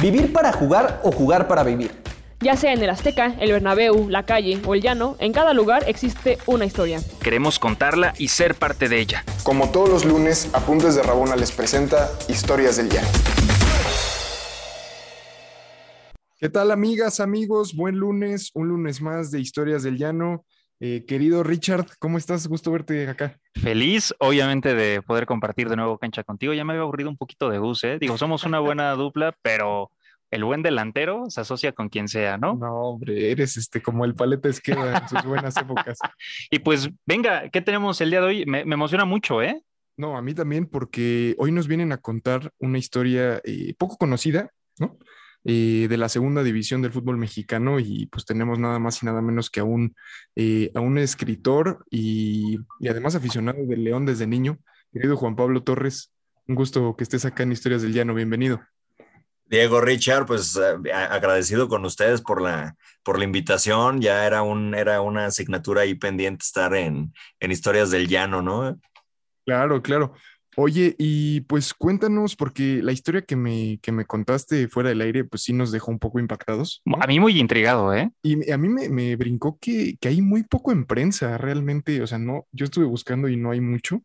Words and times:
Vivir 0.00 0.32
para 0.32 0.52
jugar 0.52 1.00
o 1.02 1.10
jugar 1.10 1.48
para 1.48 1.64
vivir. 1.64 1.90
Ya 2.38 2.56
sea 2.56 2.72
en 2.72 2.80
el 2.80 2.88
Azteca, 2.88 3.34
el 3.40 3.50
Bernabéu, 3.50 4.08
la 4.08 4.24
calle 4.24 4.60
o 4.64 4.76
el 4.76 4.80
llano, 4.80 5.16
en 5.18 5.32
cada 5.32 5.52
lugar 5.54 5.82
existe 5.88 6.38
una 6.46 6.64
historia. 6.64 7.00
Queremos 7.20 7.58
contarla 7.58 8.14
y 8.16 8.28
ser 8.28 8.54
parte 8.54 8.88
de 8.88 9.00
ella. 9.00 9.24
Como 9.42 9.72
todos 9.72 9.88
los 9.88 10.04
lunes, 10.04 10.50
Apuntes 10.52 10.94
de 10.94 11.02
Rabona 11.02 11.34
les 11.34 11.50
presenta 11.50 12.08
Historias 12.28 12.76
del 12.76 12.90
Llano. 12.90 13.08
¿Qué 16.38 16.48
tal 16.48 16.70
amigas, 16.70 17.18
amigos? 17.18 17.74
Buen 17.74 17.96
lunes, 17.96 18.52
un 18.54 18.68
lunes 18.68 19.02
más 19.02 19.32
de 19.32 19.40
Historias 19.40 19.82
del 19.82 19.98
Llano. 19.98 20.44
Eh, 20.78 21.06
querido 21.08 21.42
Richard, 21.42 21.86
¿cómo 21.98 22.18
estás? 22.18 22.46
Gusto 22.46 22.70
verte 22.70 23.08
acá. 23.08 23.40
Feliz, 23.62 24.14
obviamente, 24.20 24.74
de 24.74 25.02
poder 25.02 25.26
compartir 25.26 25.68
de 25.68 25.76
nuevo 25.76 25.98
cancha 25.98 26.22
contigo. 26.22 26.52
Ya 26.52 26.64
me 26.64 26.72
había 26.72 26.82
aburrido 26.82 27.10
un 27.10 27.16
poquito 27.16 27.48
de 27.50 27.58
bus, 27.58 27.84
¿eh? 27.84 27.98
Digo, 28.00 28.16
somos 28.16 28.44
una 28.44 28.60
buena 28.60 28.92
dupla, 28.94 29.36
pero 29.42 29.90
el 30.30 30.44
buen 30.44 30.62
delantero 30.62 31.24
se 31.28 31.40
asocia 31.40 31.72
con 31.72 31.88
quien 31.88 32.08
sea, 32.08 32.38
¿no? 32.38 32.54
No, 32.54 32.74
hombre, 32.82 33.30
eres 33.30 33.56
este 33.56 33.82
como 33.82 34.04
el 34.04 34.14
paleta 34.14 34.48
esqueda 34.48 34.98
en 34.98 35.08
sus 35.08 35.24
buenas 35.24 35.56
épocas. 35.56 35.98
y 36.50 36.60
pues, 36.60 36.90
venga, 37.06 37.48
¿qué 37.50 37.60
tenemos 37.60 38.00
el 38.00 38.10
día 38.10 38.20
de 38.20 38.26
hoy? 38.26 38.46
Me, 38.46 38.60
emociona 38.60 39.04
mucho, 39.04 39.42
¿eh? 39.42 39.62
No, 39.96 40.16
a 40.16 40.22
mí 40.22 40.34
también, 40.34 40.66
porque 40.66 41.34
hoy 41.38 41.50
nos 41.50 41.66
vienen 41.66 41.92
a 41.92 41.98
contar 41.98 42.52
una 42.58 42.78
historia 42.78 43.40
eh, 43.44 43.74
poco 43.76 43.96
conocida, 43.96 44.52
¿no? 44.78 44.98
Eh, 45.44 45.86
de 45.88 45.96
la 45.96 46.08
segunda 46.08 46.42
división 46.42 46.82
del 46.82 46.92
fútbol 46.92 47.16
mexicano 47.16 47.78
y 47.78 48.06
pues 48.06 48.24
tenemos 48.24 48.58
nada 48.58 48.78
más 48.78 49.02
y 49.02 49.06
nada 49.06 49.22
menos 49.22 49.50
que 49.50 49.60
a 49.60 49.64
un, 49.64 49.94
eh, 50.34 50.70
a 50.74 50.80
un 50.80 50.98
escritor 50.98 51.86
y, 51.90 52.58
y, 52.80 52.88
además 52.88 53.14
aficionado 53.14 53.64
del 53.64 53.84
León 53.84 54.04
desde 54.04 54.26
niño, 54.26 54.58
querido 54.92 55.16
Juan 55.16 55.36
Pablo 55.36 55.62
Torres. 55.62 56.12
Un 56.48 56.56
gusto 56.56 56.96
que 56.96 57.04
estés 57.04 57.24
acá 57.24 57.44
en 57.44 57.52
Historias 57.52 57.82
del 57.82 57.92
Llano, 57.92 58.14
bienvenido. 58.14 58.60
Diego 59.46 59.80
Richard, 59.80 60.26
pues 60.26 60.56
eh, 60.56 60.92
agradecido 60.92 61.68
con 61.68 61.84
ustedes 61.84 62.20
por 62.20 62.42
la, 62.42 62.76
por 63.02 63.18
la 63.18 63.24
invitación. 63.24 64.00
Ya 64.00 64.26
era, 64.26 64.42
un, 64.42 64.74
era 64.74 65.00
una 65.00 65.26
asignatura 65.26 65.82
ahí 65.82 65.94
pendiente 65.94 66.44
estar 66.44 66.74
en, 66.74 67.14
en 67.40 67.50
Historias 67.50 67.90
del 67.90 68.08
Llano, 68.08 68.42
¿no? 68.42 68.78
Claro, 69.46 69.80
claro. 69.80 70.14
Oye, 70.60 70.96
y 70.98 71.42
pues 71.42 71.72
cuéntanos, 71.72 72.34
porque 72.34 72.80
la 72.82 72.90
historia 72.90 73.22
que 73.22 73.36
me, 73.36 73.78
que 73.80 73.92
me 73.92 74.06
contaste 74.06 74.66
fuera 74.66 74.88
del 74.88 75.02
aire, 75.02 75.22
pues 75.22 75.44
sí 75.44 75.52
nos 75.52 75.70
dejó 75.70 75.92
un 75.92 76.00
poco 76.00 76.18
impactados. 76.18 76.82
A 77.00 77.06
mí 77.06 77.20
muy 77.20 77.38
intrigado, 77.38 77.94
¿eh? 77.94 78.10
Y 78.24 78.50
a 78.50 78.58
mí 78.58 78.68
me, 78.68 78.88
me 78.88 79.14
brincó 79.14 79.56
que, 79.60 79.96
que, 80.00 80.08
hay 80.08 80.20
muy 80.20 80.42
poco 80.42 80.72
en 80.72 80.84
prensa, 80.84 81.38
realmente, 81.38 82.02
o 82.02 82.08
sea, 82.08 82.18
no, 82.18 82.48
yo 82.50 82.64
estuve 82.64 82.86
buscando 82.86 83.28
y 83.28 83.36
no 83.36 83.52
hay 83.52 83.60
mucho. 83.60 84.02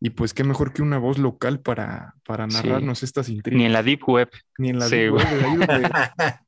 Y 0.00 0.10
pues 0.10 0.32
qué 0.32 0.44
mejor 0.44 0.72
que 0.72 0.80
una 0.80 0.98
voz 0.98 1.18
local 1.18 1.58
para, 1.58 2.14
para 2.24 2.46
narrarnos 2.46 3.02
estas 3.02 3.28
intrigas. 3.28 3.58
Ni 3.58 3.64
en 3.64 3.72
la 3.72 3.82
Deep 3.82 4.08
Web. 4.08 4.30
Ni 4.58 4.68
en 4.68 4.78
la 4.78 4.88
Deep 4.88 5.12
Web. 5.12 5.26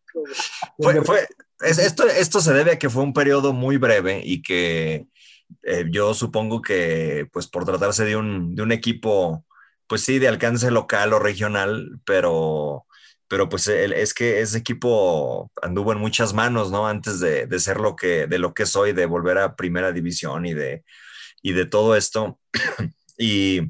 fue, 0.78 1.02
fue, 1.02 1.26
esto, 1.62 2.06
esto 2.06 2.40
se 2.40 2.52
debe 2.52 2.74
a 2.74 2.78
que 2.78 2.90
fue 2.90 3.02
un 3.02 3.12
periodo 3.12 3.52
muy 3.52 3.76
breve 3.76 4.22
y 4.24 4.40
que 4.40 5.08
eh, 5.64 5.84
yo 5.90 6.14
supongo 6.14 6.62
que, 6.62 7.26
pues 7.32 7.48
por 7.48 7.64
tratarse 7.64 8.04
de 8.04 8.14
un, 8.14 8.54
de 8.54 8.62
un 8.62 8.70
equipo 8.70 9.44
pues 9.88 10.02
sí, 10.02 10.18
de 10.18 10.28
alcance 10.28 10.70
local 10.70 11.12
o 11.12 11.18
regional, 11.18 12.00
pero, 12.04 12.86
pero 13.26 13.48
pues 13.48 13.68
es 13.68 14.14
que 14.14 14.40
ese 14.40 14.58
equipo 14.58 15.50
anduvo 15.62 15.92
en 15.92 15.98
muchas 15.98 16.34
manos, 16.34 16.70
¿no? 16.70 16.86
Antes 16.86 17.20
de, 17.20 17.46
de, 17.46 17.58
ser 17.58 17.80
lo 17.80 17.96
que, 17.96 18.26
de 18.26 18.38
lo 18.38 18.54
que 18.54 18.66
soy, 18.66 18.92
de 18.92 19.06
volver 19.06 19.38
a 19.38 19.56
primera 19.56 19.92
división 19.92 20.46
y 20.46 20.54
de, 20.54 20.84
y 21.42 21.52
de 21.52 21.66
todo 21.66 21.96
esto. 21.96 22.38
y 23.18 23.60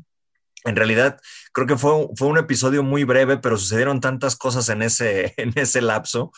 en 0.65 0.77
realidad 0.77 1.21
creo 1.53 1.67
que 1.67 1.77
fue, 1.77 2.09
fue 2.17 2.29
un 2.29 2.39
episodio 2.39 2.83
muy 2.83 3.05
breve, 3.05 3.39
pero 3.39 3.57
sucedieron 3.57 4.01
tantas 4.01 4.37
cosas 4.37 4.69
en 4.69 4.83
ese, 4.83 5.35
en 5.39 5.53
ese 5.57 5.81
lapso 5.81 6.33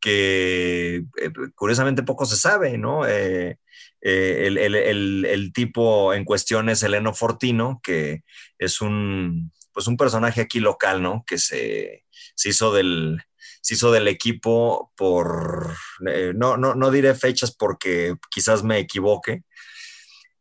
que 0.00 1.04
eh, 1.16 1.30
curiosamente 1.54 2.02
poco 2.02 2.24
se 2.26 2.36
sabe, 2.36 2.78
¿no? 2.78 3.06
Eh, 3.06 3.58
eh, 4.02 4.46
el, 4.46 5.52
tipo 5.52 6.14
en 6.14 6.24
cuestión 6.24 6.68
es 6.68 6.82
Eleno 6.82 7.14
Fortino, 7.14 7.80
que 7.82 8.24
es 8.58 8.80
un, 8.80 9.52
pues 9.72 9.86
un 9.86 9.96
personaje 9.96 10.40
aquí 10.40 10.60
local, 10.60 11.02
¿no? 11.02 11.24
Que 11.26 11.38
se, 11.38 12.04
hizo 12.44 12.72
del, 12.72 13.22
se 13.60 13.74
hizo 13.74 13.92
del 13.92 14.08
equipo 14.08 14.92
por, 14.96 15.74
eh, 16.08 16.32
no, 16.34 16.56
no, 16.56 16.74
no 16.74 16.90
diré 16.90 17.14
fechas 17.14 17.54
porque 17.54 18.14
quizás 18.30 18.62
me 18.62 18.78
equivoque, 18.78 19.44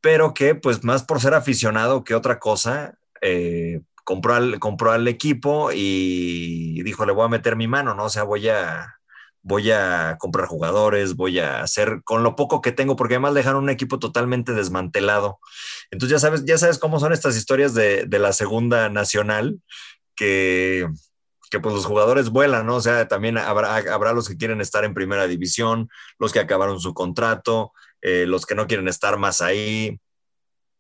pero 0.02 0.34
que 0.34 0.56
pues 0.56 0.84
más 0.84 1.04
por 1.04 1.20
ser 1.20 1.34
aficionado 1.34 2.04
que 2.04 2.16
otra 2.16 2.40
cosa, 2.40 2.98
eh, 3.22 3.82
compró, 4.06 4.36
al, 4.36 4.60
compró 4.60 4.92
al 4.92 5.08
equipo 5.08 5.72
y 5.74 6.82
dijo, 6.84 7.06
le 7.06 7.12
voy 7.12 7.26
a 7.26 7.30
meter 7.30 7.56
mi 7.56 7.68
mano, 7.68 7.94
¿no? 7.94 8.06
O 8.06 8.10
sea, 8.10 8.24
voy 8.24 8.48
a, 8.48 8.99
voy 9.42 9.72
a 9.72 10.18
comprar 10.20 10.48
jugadores, 10.48 11.16
voy 11.16 11.40
a 11.40 11.62
hacer 11.62 12.02
con 12.04 12.24
lo 12.24 12.36
poco 12.36 12.62
que 12.62 12.72
tengo, 12.72 12.96
porque 12.96 13.16
además 13.16 13.34
dejaron 13.34 13.64
un 13.64 13.70
equipo 13.70 14.00
totalmente 14.00 14.54
desmantelado. 14.54 15.40
Entonces 15.92 16.18
ya 16.18 16.20
sabes, 16.20 16.46
ya 16.46 16.58
sabes 16.58 16.80
cómo 16.80 17.00
son 17.00 17.14
estas 17.14 17.38
historias 17.38 17.74
de, 17.74 18.08
la 18.12 18.34
segunda 18.34 18.90
nacional, 18.90 19.62
que, 20.16 20.88
que, 21.50 21.60
pues 21.60 21.74
los 21.74 21.86
jugadores 21.86 22.30
vuelan, 22.30 22.66
¿no? 22.66 22.76
O 22.76 22.82
sea, 22.82 23.08
también 23.08 23.38
habrá, 23.38 23.78
habrá 23.78 24.14
los 24.14 24.28
que 24.28 24.38
quieren 24.38 24.62
estar 24.62 24.84
en 24.84 24.94
primera 24.94 25.28
división, 25.28 25.90
los 26.20 26.34
que 26.34 26.40
acabaron 26.40 26.80
su 26.80 26.94
contrato, 26.94 27.72
eh, 28.02 28.26
los 28.28 28.46
que 28.46 28.56
no 28.56 28.68
quieren 28.68 28.88
estar 28.90 29.18
más 29.18 29.42
ahí, 29.42 30.00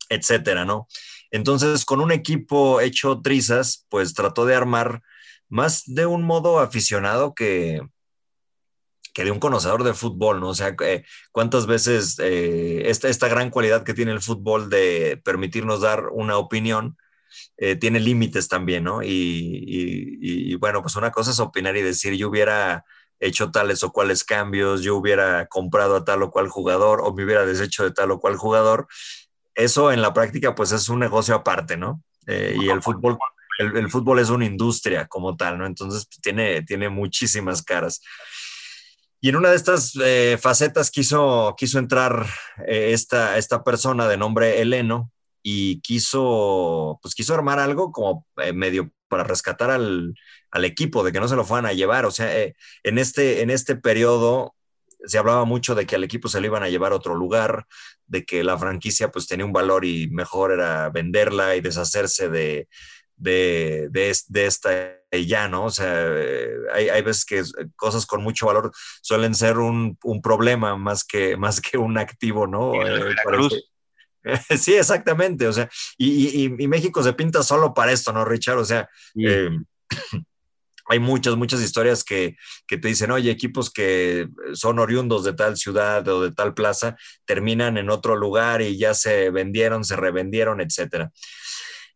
etcétera, 0.09 0.65
¿no? 0.65 0.87
Entonces, 1.31 1.85
con 1.85 2.01
un 2.01 2.11
equipo 2.11 2.81
hecho 2.81 3.21
trizas, 3.21 3.85
pues 3.89 4.13
trató 4.13 4.45
de 4.45 4.55
armar 4.55 5.01
más 5.47 5.83
de 5.85 6.05
un 6.05 6.23
modo 6.23 6.59
aficionado 6.59 7.33
que, 7.33 7.81
de 9.23 9.31
un 9.31 9.39
conocedor 9.39 9.83
de 9.83 9.93
fútbol, 9.93 10.39
¿no? 10.39 10.49
O 10.49 10.55
sea, 10.55 10.75
eh, 10.85 11.03
cuántas 11.31 11.65
veces 11.65 12.17
eh, 12.19 12.83
esta, 12.85 13.09
esta, 13.09 13.27
gran 13.27 13.49
cualidad 13.49 13.83
que 13.83 13.93
tiene 13.93 14.11
el 14.11 14.21
fútbol 14.21 14.69
de 14.69 15.21
permitirnos 15.23 15.81
dar 15.81 16.07
una 16.07 16.37
opinión, 16.37 16.97
eh, 17.57 17.75
tiene 17.75 17.99
límites 17.99 18.47
también, 18.47 18.85
¿no? 18.85 19.01
Y, 19.03 20.55
bueno, 20.55 20.81
pues 20.81 20.95
una 20.95 21.11
cosa 21.11 21.31
es 21.31 21.39
opinar 21.39 21.77
y 21.77 21.81
decir, 21.81 22.13
yo 22.15 22.29
hubiera 22.29 22.85
hecho 23.19 23.51
tales 23.51 23.83
o 23.83 23.91
cuales 23.91 24.23
cambios, 24.23 24.81
yo 24.81 24.95
hubiera 24.95 25.45
comprado 25.47 25.97
a 25.97 26.05
tal 26.05 26.23
o 26.23 26.31
cual 26.31 26.47
jugador 26.47 27.01
o 27.01 27.13
me 27.13 27.25
hubiera 27.25 27.45
deshecho 27.45 27.83
de 27.83 27.91
tal 27.91 28.11
o 28.11 28.19
cual 28.19 28.37
jugador. 28.37 28.87
Eso 29.55 29.91
en 29.91 30.01
la 30.01 30.13
práctica, 30.13 30.55
pues 30.55 30.71
es 30.71 30.87
un 30.89 30.99
negocio 30.99 31.35
aparte, 31.35 31.77
¿no? 31.77 32.01
y 32.27 32.69
el 32.69 32.83
fútbol, 32.83 33.17
el, 33.59 33.89
fútbol 33.89 34.19
es 34.19 34.29
una 34.29 34.45
industria 34.45 35.07
como 35.07 35.35
tal, 35.35 35.57
¿no? 35.57 35.65
Entonces 35.65 36.05
pues, 36.05 36.21
tiene, 36.21 36.61
tiene 36.61 36.89
muchísimas 36.89 37.61
caras. 37.61 38.01
Y 39.21 39.29
en 39.29 39.35
una 39.35 39.49
de 39.49 39.57
estas 39.57 39.97
eh, 40.01 40.37
facetas 40.41 40.91
quiso, 40.91 41.55
quiso 41.57 41.77
entrar 41.77 42.25
eh, 42.65 42.91
esta, 42.93 43.37
esta 43.37 43.63
persona 43.63 44.07
de 44.07 44.17
nombre 44.17 44.61
Eleno 44.61 45.11
y 45.43 45.81
quiso, 45.81 46.99
pues 47.01 47.15
quiso 47.15 47.33
armar 47.33 47.59
algo 47.59 47.91
como 47.91 48.25
eh, 48.37 48.53
medio 48.53 48.91
para 49.09 49.23
rescatar 49.23 49.71
al, 49.71 50.13
al, 50.51 50.65
equipo, 50.65 51.03
de 51.03 51.11
que 51.11 51.19
no 51.19 51.27
se 51.27 51.35
lo 51.35 51.43
fueran 51.43 51.65
a 51.65 51.73
llevar. 51.73 52.05
O 52.05 52.11
sea, 52.11 52.31
en, 52.83 52.97
este, 52.97 53.41
en 53.41 53.49
este 53.49 53.75
periodo 53.75 54.55
se 55.05 55.17
hablaba 55.17 55.43
mucho 55.45 55.75
de 55.75 55.85
que 55.85 55.95
al 55.95 56.03
equipo 56.03 56.29
se 56.29 56.39
lo 56.39 56.47
iban 56.47 56.63
a 56.63 56.69
llevar 56.69 56.93
a 56.93 56.95
otro 56.95 57.15
lugar, 57.15 57.65
de 58.07 58.23
que 58.23 58.43
la 58.43 58.57
franquicia 58.57 59.11
pues 59.11 59.27
tenía 59.27 59.45
un 59.45 59.53
valor 59.53 59.83
y 59.83 60.09
mejor 60.11 60.51
era 60.51 60.89
venderla 60.89 61.55
y 61.55 61.61
deshacerse 61.61 62.29
de, 62.29 62.69
de, 63.17 63.87
de, 63.91 64.15
de 64.27 64.45
esta 64.45 64.98
ya, 65.11 65.47
¿no? 65.47 65.65
O 65.65 65.69
sea, 65.71 66.05
eh, 66.07 66.55
hay, 66.73 66.89
hay, 66.89 67.01
veces 67.01 67.25
que 67.25 67.43
cosas 67.75 68.05
con 68.05 68.21
mucho 68.21 68.45
valor 68.45 68.71
suelen 69.01 69.33
ser 69.33 69.57
un, 69.57 69.97
un 70.03 70.21
problema 70.21 70.75
más 70.75 71.03
que, 71.03 71.35
más 71.37 71.61
que 71.61 71.77
un 71.77 71.97
activo, 71.97 72.47
¿no? 72.47 72.73
Eh, 72.75 73.15
sí, 74.57 74.73
exactamente, 74.73 75.47
o 75.47 75.53
sea, 75.53 75.69
y, 75.97 76.43
y, 76.43 76.55
y, 76.59 76.67
México 76.67 77.01
se 77.01 77.13
pinta 77.13 77.41
solo 77.41 77.73
para 77.73 77.91
esto, 77.91 78.11
¿no, 78.11 78.25
Richard? 78.25 78.57
O 78.57 78.65
sea, 78.65 78.87
eh, 79.15 79.49
hay 80.89 80.99
muchas, 80.99 81.35
muchas 81.35 81.61
historias 81.61 82.03
que, 82.03 82.35
que, 82.67 82.77
te 82.77 82.89
dicen, 82.89 83.11
oye, 83.11 83.31
equipos 83.31 83.71
que 83.71 84.27
son 84.53 84.79
oriundos 84.79 85.23
de 85.23 85.33
tal 85.33 85.55
ciudad 85.55 86.07
o 86.07 86.21
de 86.21 86.31
tal 86.31 86.53
plaza, 86.53 86.97
terminan 87.25 87.77
en 87.77 87.89
otro 87.89 88.15
lugar 88.15 88.61
y 88.61 88.77
ya 88.77 88.93
se 88.93 89.29
vendieron, 89.29 89.83
se 89.85 89.95
revendieron, 89.95 90.61
etcétera. 90.61 91.11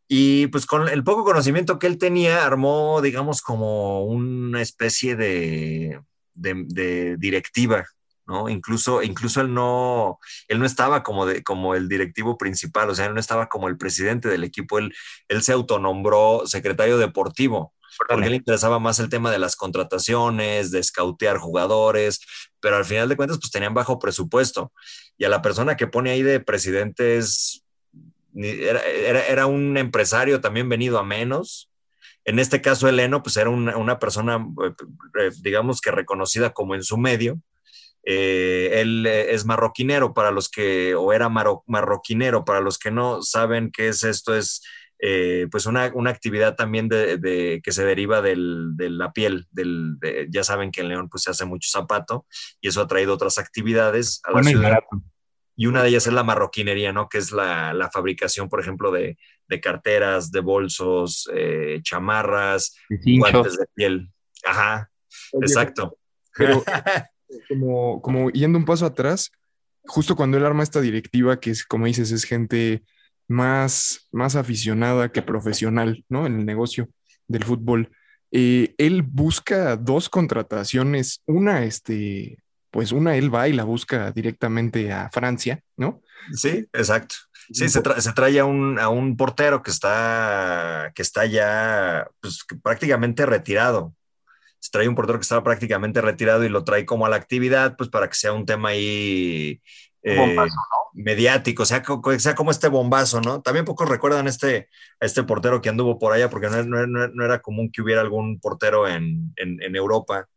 Y 0.08 0.48
pues 0.48 0.66
con 0.66 0.90
el 0.90 1.04
poco 1.04 1.24
conocimiento 1.24 1.80
que 1.80 1.88
él 1.88 1.98
tenía, 1.98 2.46
armó, 2.46 3.02
digamos, 3.02 3.42
como 3.42 4.04
una 4.04 4.62
especie 4.62 5.16
de, 5.16 6.00
de, 6.34 7.16
directiva, 7.18 7.86
¿no? 8.26 8.50
Incluso, 8.50 9.02
incluso 9.02 9.42
él 9.42 9.54
no, 9.54 10.20
él 10.48 10.60
no 10.60 10.66
estaba 10.66 11.04
como, 11.04 11.26
de, 11.26 11.44
como 11.44 11.76
el 11.76 11.88
directivo 11.88 12.38
principal, 12.38 12.90
o 12.90 12.96
sea, 12.96 13.06
él 13.06 13.14
no 13.14 13.20
estaba 13.20 13.48
como 13.48 13.68
el 13.68 13.78
presidente 13.78 14.28
del 14.28 14.44
equipo, 14.44 14.78
él, 14.78 14.94
él 15.30 15.42
se 15.42 15.54
autonombró 15.54 16.44
secretario 16.46 16.98
deportivo, 16.98 17.74
porque 18.08 18.30
le 18.30 18.36
interesaba 18.36 18.80
más 18.80 19.00
el 19.00 19.10
tema 19.10 19.32
de 19.32 19.40
las 19.40 19.56
contrataciones, 19.56 20.72
de 20.72 20.80
escautear 20.80 21.38
jugadores, 21.38 22.22
pero 22.60 22.76
al 22.78 22.86
final 22.86 23.10
de 23.10 23.16
cuentas, 23.16 23.38
pues 23.40 23.52
tenían 23.52 23.74
bajo 23.74 24.00
presupuesto. 24.00 24.72
Y 25.18 25.26
a 25.26 25.30
la 25.30 25.42
persona 25.42 25.78
que 25.78 25.88
pone 25.88 26.10
ahí 26.10 26.24
de 26.24 26.40
presidente 26.40 27.18
es 27.18 27.63
era, 28.36 28.82
era, 29.28 29.46
un 29.46 29.78
empresario 29.78 30.42
también 30.42 30.70
venido 30.70 30.98
a 30.98 31.04
menos, 31.04 31.70
En 32.26 32.40
este 32.40 32.62
caso, 32.62 32.88
Eleno, 32.88 33.22
pues 33.22 33.38
era 33.38 33.50
una, 33.50 33.76
una 33.78 34.00
persona, 34.00 34.46
eh, 35.20 35.32
digamos 35.42 35.82
que 35.82 35.92
reconocida 35.92 36.54
como 36.54 36.76
en 36.76 36.84
su 36.84 36.98
medio. 36.98 37.40
Eh, 38.06 38.82
él 38.82 39.06
eh, 39.06 39.34
es 39.34 39.46
marroquinero 39.46 40.14
para 40.14 40.32
los 40.32 40.50
que, 40.50 40.94
o 40.96 41.14
era 41.14 41.30
marroquinero 41.30 42.44
para 42.44 42.60
los 42.60 42.78
que 42.78 42.92
no 42.92 43.22
saben 43.22 43.72
qué 43.72 43.88
es 43.88 44.04
esto, 44.04 44.36
es 44.36 44.62
eh, 45.06 45.48
pues 45.52 45.66
una, 45.66 45.92
una, 45.94 46.12
actividad 46.12 46.56
también 46.56 46.88
de, 46.88 47.18
de, 47.18 47.62
que 47.62 47.74
se 47.74 47.84
deriva 47.84 48.22
del, 48.22 48.78
de 48.78 48.90
la 48.90 49.12
piel. 49.12 49.48
Del, 49.52 49.98
de, 50.00 50.28
ya 50.30 50.46
saben 50.46 50.72
que 50.72 50.80
en 50.80 50.88
León 50.88 51.10
pues 51.10 51.24
se 51.24 51.32
hace 51.32 51.44
mucho 51.44 51.70
zapato 51.70 52.26
y 52.62 52.70
eso 52.70 52.82
ha 52.82 52.88
traído 52.88 53.14
otras 53.14 53.38
actividades 53.38 54.22
a 54.24 54.30
la 54.30 54.34
Bueno, 54.36 54.50
y 54.50 54.54
ciudad. 54.54 54.70
barato. 54.70 54.88
Y 55.56 55.68
una 55.68 55.84
de 55.84 55.90
ellas 55.90 56.08
es 56.08 56.14
la 56.14 56.24
marroquinería, 56.24 56.92
¿no? 56.94 57.08
Que 57.10 57.20
es 57.20 57.32
la, 57.32 57.74
la 57.74 57.90
fabricación, 57.92 58.50
por 58.50 58.60
ejemplo, 58.60 58.92
de, 58.92 59.18
de 59.48 59.62
carteras, 59.62 60.32
de 60.32 60.40
bolsos, 60.40 61.30
eh, 61.34 61.80
chamarras, 61.84 62.76
guantes 62.90 63.58
de 63.58 63.66
piel. 63.76 64.10
Ajá, 64.44 64.90
Oye, 65.32 65.46
exacto. 65.46 65.98
Pero 66.36 66.64
como, 67.50 68.02
como 68.02 68.30
yendo 68.32 68.58
un 68.58 68.66
paso 68.66 68.86
atrás, 68.86 69.32
justo 69.86 70.16
cuando 70.16 70.38
él 70.38 70.46
arma 70.46 70.64
esta 70.64 70.82
directiva, 70.82 71.40
que 71.40 71.52
es, 71.52 71.64
como 71.64 71.86
dices, 71.86 72.12
es 72.12 72.24
gente 72.24 72.84
más, 73.28 74.08
más 74.12 74.36
aficionada 74.36 75.12
que 75.12 75.22
profesional, 75.22 76.04
¿no? 76.10 76.26
En 76.26 76.40
el 76.40 76.46
negocio 76.46 76.90
del 77.28 77.44
fútbol. 77.44 77.92
eh, 78.32 78.74
él 78.80 79.04
busca 79.04 79.78
dos 79.78 80.10
contrataciones, 80.10 81.22
una, 81.28 81.64
este, 81.64 82.43
pues 82.74 82.92
una 82.92 83.16
él 83.16 83.34
va 83.34 83.48
y 83.48 83.54
la 83.54 83.64
busca 83.66 84.12
directamente 84.12 84.92
a 84.92 85.10
Francia, 85.12 85.62
¿no? 85.78 86.02
Sí, 86.34 86.68
exacto. 86.74 87.16
Sí, 87.52 87.70
se, 87.70 87.84
tra- 87.84 88.00
se 88.00 88.14
trae 88.14 88.40
a 88.40 88.46
un, 88.46 88.80
a 88.80 88.90
un 88.90 89.16
portero 89.16 89.62
que 89.62 89.70
está, 89.70 90.92
que 90.96 91.04
está 91.04 91.26
ya 91.28 92.08
pues, 92.20 92.44
que 92.44 92.56
prácticamente 92.56 93.26
retirado. 93.28 93.94
Se 94.60 94.72
trae 94.72 94.88
un 94.88 94.96
portero 94.96 95.20
que 95.20 95.24
estaba 95.24 95.44
prácticamente 95.44 96.02
retirado 96.02 96.44
y 96.46 96.50
lo 96.50 96.64
trae 96.64 96.86
como 96.86 97.06
a 97.06 97.10
la 97.10 97.18
actividad, 97.18 97.76
pues 97.78 97.90
para 97.90 98.08
que 98.10 98.16
sea 98.16 98.34
un 98.34 98.46
tema 98.46 98.70
ahí 98.70 99.62
eh, 100.04 100.18
bombazo, 100.18 100.56
mediático, 100.94 101.66
sea, 101.66 101.84
sea 102.18 102.34
como 102.36 102.52
este 102.52 102.70
bombazo, 102.70 103.22
¿no? 103.22 103.42
También 103.42 103.66
pocos 103.66 103.90
recuerdan 103.90 104.28
este, 104.28 104.70
a 105.02 105.06
este 105.06 105.24
portero 105.24 105.62
que 105.62 105.70
anduvo 105.70 106.00
por 106.00 106.14
allá, 106.14 106.30
porque 106.30 106.50
no, 106.50 106.64
no- 106.64 106.88
no- 106.88 107.08
no 107.10 107.26
era 107.26 107.40
común 107.42 107.72
que 107.72 107.82
hubiera 107.82 108.02
algún 108.02 108.40
portero 108.40 108.88
en, 108.88 109.34
en- 109.36 109.62
en 109.62 109.76
Europa. 109.76 110.28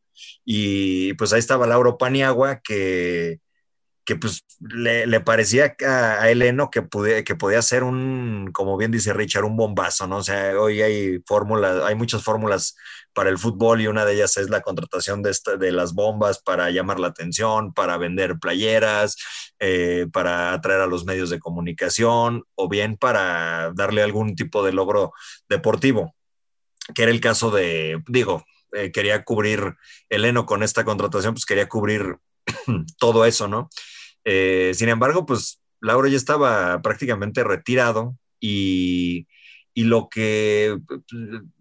Y 0.45 1.15
pues 1.15 1.33
ahí 1.33 1.39
estaba 1.41 1.67
Lauro 1.67 1.99
Paniagua, 1.99 2.61
que, 2.61 3.41
que 4.05 4.17
pues 4.17 4.45
le, 4.61 5.07
le 5.07 5.21
parecía 5.21 5.75
a, 5.87 6.23
a 6.23 6.31
Eleno 6.31 6.71
que, 6.71 6.83
pude- 6.83 7.25
que 7.25 7.35
podía 7.35 7.61
ser 7.63 7.83
un, 7.83 8.51
como 8.53 8.77
bien 8.77 8.93
dice 8.93 9.13
Richard, 9.13 9.45
un 9.45 9.57
bombazo, 9.57 10.07
¿no? 10.07 10.19
O 10.19 10.23
sea, 10.23 10.61
hoy 10.61 10.81
hay 10.83 11.19
fórmulas, 11.27 11.83
hay 11.85 11.97
muchas 11.97 12.23
fórmulas 12.23 12.77
para 13.13 13.31
el 13.31 13.39
fútbol 13.39 13.81
y 13.81 13.89
una 13.89 14.05
de 14.05 14.15
ellas 14.15 14.37
es 14.37 14.49
la 14.51 14.61
contratación 14.61 15.23
de, 15.23 15.31
esta- 15.31 15.57
de 15.57 15.73
las 15.73 15.93
bombas 15.95 16.39
para 16.41 16.71
llamar 16.71 17.01
la 17.01 17.09
atención, 17.09 17.73
para 17.75 17.97
vender 17.99 18.39
playeras, 18.39 19.17
eh, 19.59 20.07
para 20.13 20.53
atraer 20.53 20.83
a 20.83 20.87
los 20.87 21.05
medios 21.05 21.31
de 21.31 21.41
comunicación 21.41 22.45
o 22.55 22.69
bien 22.69 22.97
para 22.97 23.73
darle 23.75 24.03
algún 24.03 24.37
tipo 24.37 24.63
de 24.65 24.73
logro 24.73 25.13
deportivo, 25.49 26.15
que 26.95 27.03
era 27.05 27.13
el 27.13 27.21
caso 27.21 27.51
de, 27.51 28.03
digo, 28.09 28.45
eh, 28.73 28.91
quería 28.93 29.25
cubrir 29.25 29.75
Eleno 30.09 30.47
con 30.47 30.63
esta 30.63 30.85
contratación, 30.85 31.35
pues 31.35 31.47
quería 31.47 31.69
cubrir 31.69 32.17
todo 32.99 33.25
eso, 33.25 33.49
¿no? 33.49 33.69
Eh, 34.25 34.73
sin 34.75 34.89
embargo, 34.89 35.25
pues 35.27 35.61
Lauro 35.81 36.09
ya 36.09 36.17
estaba 36.17 36.81
prácticamente 36.83 37.45
retirado 37.45 38.17
y, 38.41 39.27
y 39.75 39.85
lo 39.85 40.09
que 40.09 40.79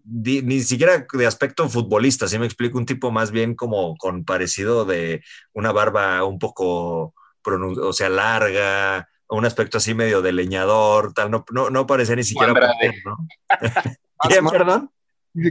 di- 0.02 0.42
ni 0.42 0.60
siquiera 0.60 1.06
de 1.12 1.26
aspecto 1.26 1.68
futbolista, 1.68 2.26
si 2.28 2.38
me 2.38 2.46
explico, 2.46 2.78
un 2.78 2.86
tipo 2.86 3.10
más 3.10 3.30
bien 3.30 3.54
como 3.54 3.96
con 3.96 4.24
parecido 4.24 4.84
de 4.84 5.22
una 5.52 5.70
barba 5.72 6.24
un 6.24 6.38
poco, 6.38 7.14
o 7.44 7.92
sea, 7.92 8.08
larga, 8.08 9.08
un 9.28 9.44
aspecto 9.44 9.78
así 9.78 9.94
medio 9.94 10.22
de 10.22 10.32
leñador, 10.32 11.12
tal, 11.12 11.30
no, 11.30 11.44
no, 11.52 11.70
no 11.70 11.86
parecía 11.86 12.16
ni 12.16 12.24
siquiera 12.24 12.52
¿no? 13.04 13.16
¿Quién, 14.28 14.44
más- 14.44 14.52
perdón? 14.52 14.90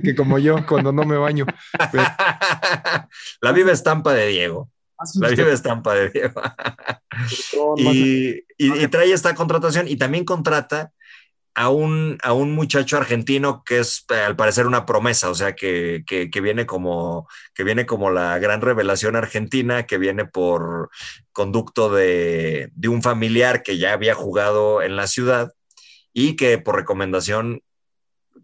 Que 0.03 0.15
como 0.15 0.39
yo, 0.39 0.65
cuando 0.67 0.91
no 0.91 1.03
me 1.03 1.17
baño. 1.17 1.45
Pero- 1.91 2.03
La 3.41 3.51
viva 3.51 3.71
estampa 3.71 4.13
de 4.13 4.27
Diego. 4.27 4.69
La 5.15 5.29
viva 5.29 5.51
estampa 5.51 5.93
de 5.93 6.09
Diego. 6.09 6.41
Y, 7.77 8.29
y- 8.57 8.83
y 8.83 8.87
trae 8.87 9.11
esta 9.11 9.35
contratación 9.35 9.87
y 9.87 9.95
también 9.97 10.25
contrata 10.25 10.91
a 11.57 11.69
un, 11.69 12.17
a 12.21 12.33
un 12.33 12.51
muchacho 12.53 12.97
argentino 12.97 13.63
que 13.65 13.79
es 13.79 14.03
eh, 14.13 14.15
al 14.15 14.35
parecer 14.35 14.67
una 14.67 14.85
promesa, 14.85 15.29
o 15.29 15.35
sea, 15.35 15.55
que, 15.55 16.03
que, 16.05 16.29
que 16.29 16.41
viene 16.41 16.65
como, 16.65 17.29
que 17.53 17.63
viene 17.63 17.85
como 17.85 18.09
la 18.11 18.37
gran 18.39 18.59
revelación 18.59 19.15
argentina, 19.15 19.83
que 19.85 19.97
viene 19.97 20.25
por 20.25 20.89
conducto 21.31 21.89
de, 21.93 22.71
de 22.73 22.87
un 22.89 23.01
familiar 23.01 23.63
que 23.63 23.77
ya 23.77 23.93
había 23.93 24.15
jugado 24.15 24.81
en 24.81 24.97
la 24.97 25.07
ciudad 25.07 25.53
y 26.11 26.35
que 26.35 26.57
por 26.57 26.75
recomendación 26.75 27.61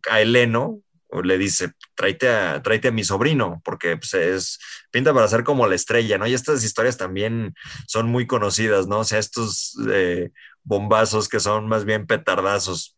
a 0.10 0.22
Eleno 0.22 0.80
le 1.24 1.38
dice, 1.38 1.74
tráete 1.96 2.30
a, 2.30 2.62
tráete 2.62 2.88
a 2.88 2.92
mi 2.92 3.04
sobrino, 3.04 3.62
porque 3.66 3.98
pues, 3.98 4.14
es, 4.14 4.60
pinta 4.92 5.14
para 5.14 5.28
ser 5.28 5.44
como 5.44 5.68
la 5.68 5.76
estrella, 5.76 6.18
¿no? 6.18 6.28
Y 6.28 6.34
estas 6.34 6.64
historias 6.64 6.98
también 6.98 7.54
son 7.88 8.08
muy 8.08 8.28
conocidas, 8.28 8.88
¿no? 8.88 9.00
O 9.00 9.04
sea, 9.04 9.20
estos 9.20 9.78
eh, 9.92 10.32
bombazos 10.64 11.28
que 11.28 11.40
son 11.40 11.68
más 11.68 11.86
bien 11.86 12.08
petardazos. 12.08 12.98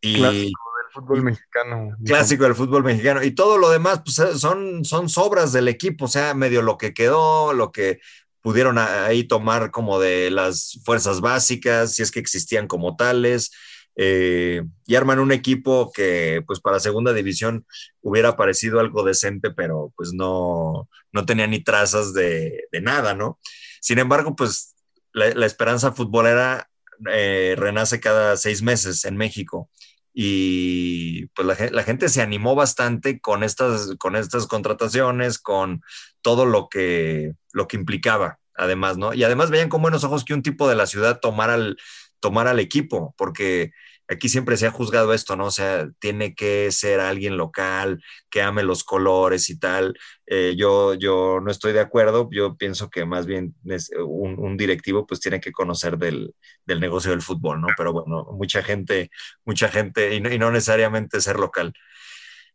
Y 0.00 0.16
Clásico 0.16 0.60
del 0.78 0.92
fútbol 0.92 1.22
mexicano. 1.22 1.96
clásico 2.04 2.44
del 2.44 2.54
fútbol 2.54 2.84
mexicano. 2.84 3.22
Y 3.22 3.32
todo 3.32 3.58
lo 3.58 3.70
demás, 3.70 4.02
pues 4.04 4.18
eh, 4.20 4.38
son, 4.38 4.84
son 4.84 5.08
sobras 5.08 5.52
del 5.52 5.68
equipo, 5.68 6.04
o 6.04 6.08
sea, 6.08 6.34
medio 6.34 6.62
lo 6.62 6.78
que 6.78 6.94
quedó, 6.94 7.52
lo 7.52 7.72
que 7.72 8.00
pudieron 8.40 8.78
ahí 8.78 9.24
tomar 9.24 9.72
como 9.72 9.98
de 9.98 10.30
las 10.30 10.78
fuerzas 10.84 11.20
básicas, 11.20 11.94
si 11.94 12.02
es 12.02 12.12
que 12.12 12.20
existían 12.20 12.68
como 12.68 12.94
tales, 12.94 13.50
eh, 13.96 14.62
y 14.86 14.94
arman 14.94 15.18
un 15.18 15.32
equipo 15.32 15.90
que 15.90 16.42
pues 16.46 16.60
para 16.60 16.80
segunda 16.80 17.14
división 17.14 17.66
hubiera 18.02 18.36
parecido 18.36 18.78
algo 18.78 19.02
decente, 19.02 19.50
pero 19.50 19.92
pues 19.96 20.12
no, 20.12 20.88
no 21.12 21.26
tenía 21.26 21.46
ni 21.46 21.64
trazas 21.64 22.12
de, 22.12 22.68
de 22.70 22.80
nada, 22.82 23.14
¿no? 23.14 23.38
Sin 23.80 23.98
embargo, 23.98 24.36
pues 24.36 24.74
la, 25.12 25.30
la 25.34 25.46
esperanza 25.46 25.92
futbolera 25.92 26.68
eh, 27.10 27.54
renace 27.56 27.98
cada 28.00 28.36
seis 28.36 28.62
meses 28.62 29.04
en 29.06 29.16
México 29.16 29.70
y 30.12 31.26
pues 31.28 31.46
la, 31.46 31.70
la 31.70 31.82
gente 31.82 32.08
se 32.08 32.22
animó 32.22 32.54
bastante 32.54 33.20
con 33.20 33.42
estas, 33.42 33.94
con 33.98 34.16
estas 34.16 34.46
contrataciones, 34.46 35.38
con 35.38 35.82
todo 36.22 36.46
lo 36.46 36.68
que, 36.68 37.34
lo 37.52 37.68
que 37.68 37.76
implicaba, 37.76 38.38
además, 38.54 38.96
¿no? 38.96 39.12
Y 39.12 39.24
además 39.24 39.50
veían 39.50 39.68
con 39.68 39.82
buenos 39.82 40.04
ojos 40.04 40.24
que 40.24 40.32
un 40.34 40.42
tipo 40.42 40.68
de 40.68 40.74
la 40.74 40.86
ciudad 40.86 41.20
tomara 41.20 41.54
el, 41.54 41.76
tomara 42.20 42.52
el 42.52 42.60
equipo, 42.60 43.14
porque 43.18 43.72
aquí 44.08 44.28
siempre 44.28 44.56
se 44.56 44.66
ha 44.66 44.70
juzgado 44.70 45.12
esto, 45.12 45.36
¿no? 45.36 45.46
O 45.46 45.50
sea, 45.50 45.88
tiene 45.98 46.34
que 46.34 46.70
ser 46.72 47.00
alguien 47.00 47.36
local, 47.36 48.02
que 48.30 48.42
ame 48.42 48.62
los 48.62 48.84
colores 48.84 49.50
y 49.50 49.58
tal. 49.58 49.98
Eh, 50.26 50.54
yo, 50.56 50.94
yo 50.94 51.40
no 51.42 51.50
estoy 51.50 51.72
de 51.72 51.80
acuerdo, 51.80 52.28
yo 52.32 52.56
pienso 52.56 52.90
que 52.90 53.04
más 53.04 53.26
bien 53.26 53.54
es 53.64 53.90
un, 53.98 54.38
un 54.38 54.56
directivo 54.56 55.06
pues 55.06 55.20
tiene 55.20 55.40
que 55.40 55.52
conocer 55.52 55.98
del, 55.98 56.34
del 56.64 56.80
negocio 56.80 57.10
del 57.10 57.22
fútbol, 57.22 57.60
¿no? 57.60 57.68
Pero 57.76 57.92
bueno, 57.92 58.26
mucha 58.32 58.62
gente, 58.62 59.10
mucha 59.44 59.68
gente, 59.68 60.14
y 60.14 60.20
no, 60.20 60.32
y 60.32 60.38
no 60.38 60.50
necesariamente 60.50 61.20
ser 61.20 61.38
local. 61.38 61.72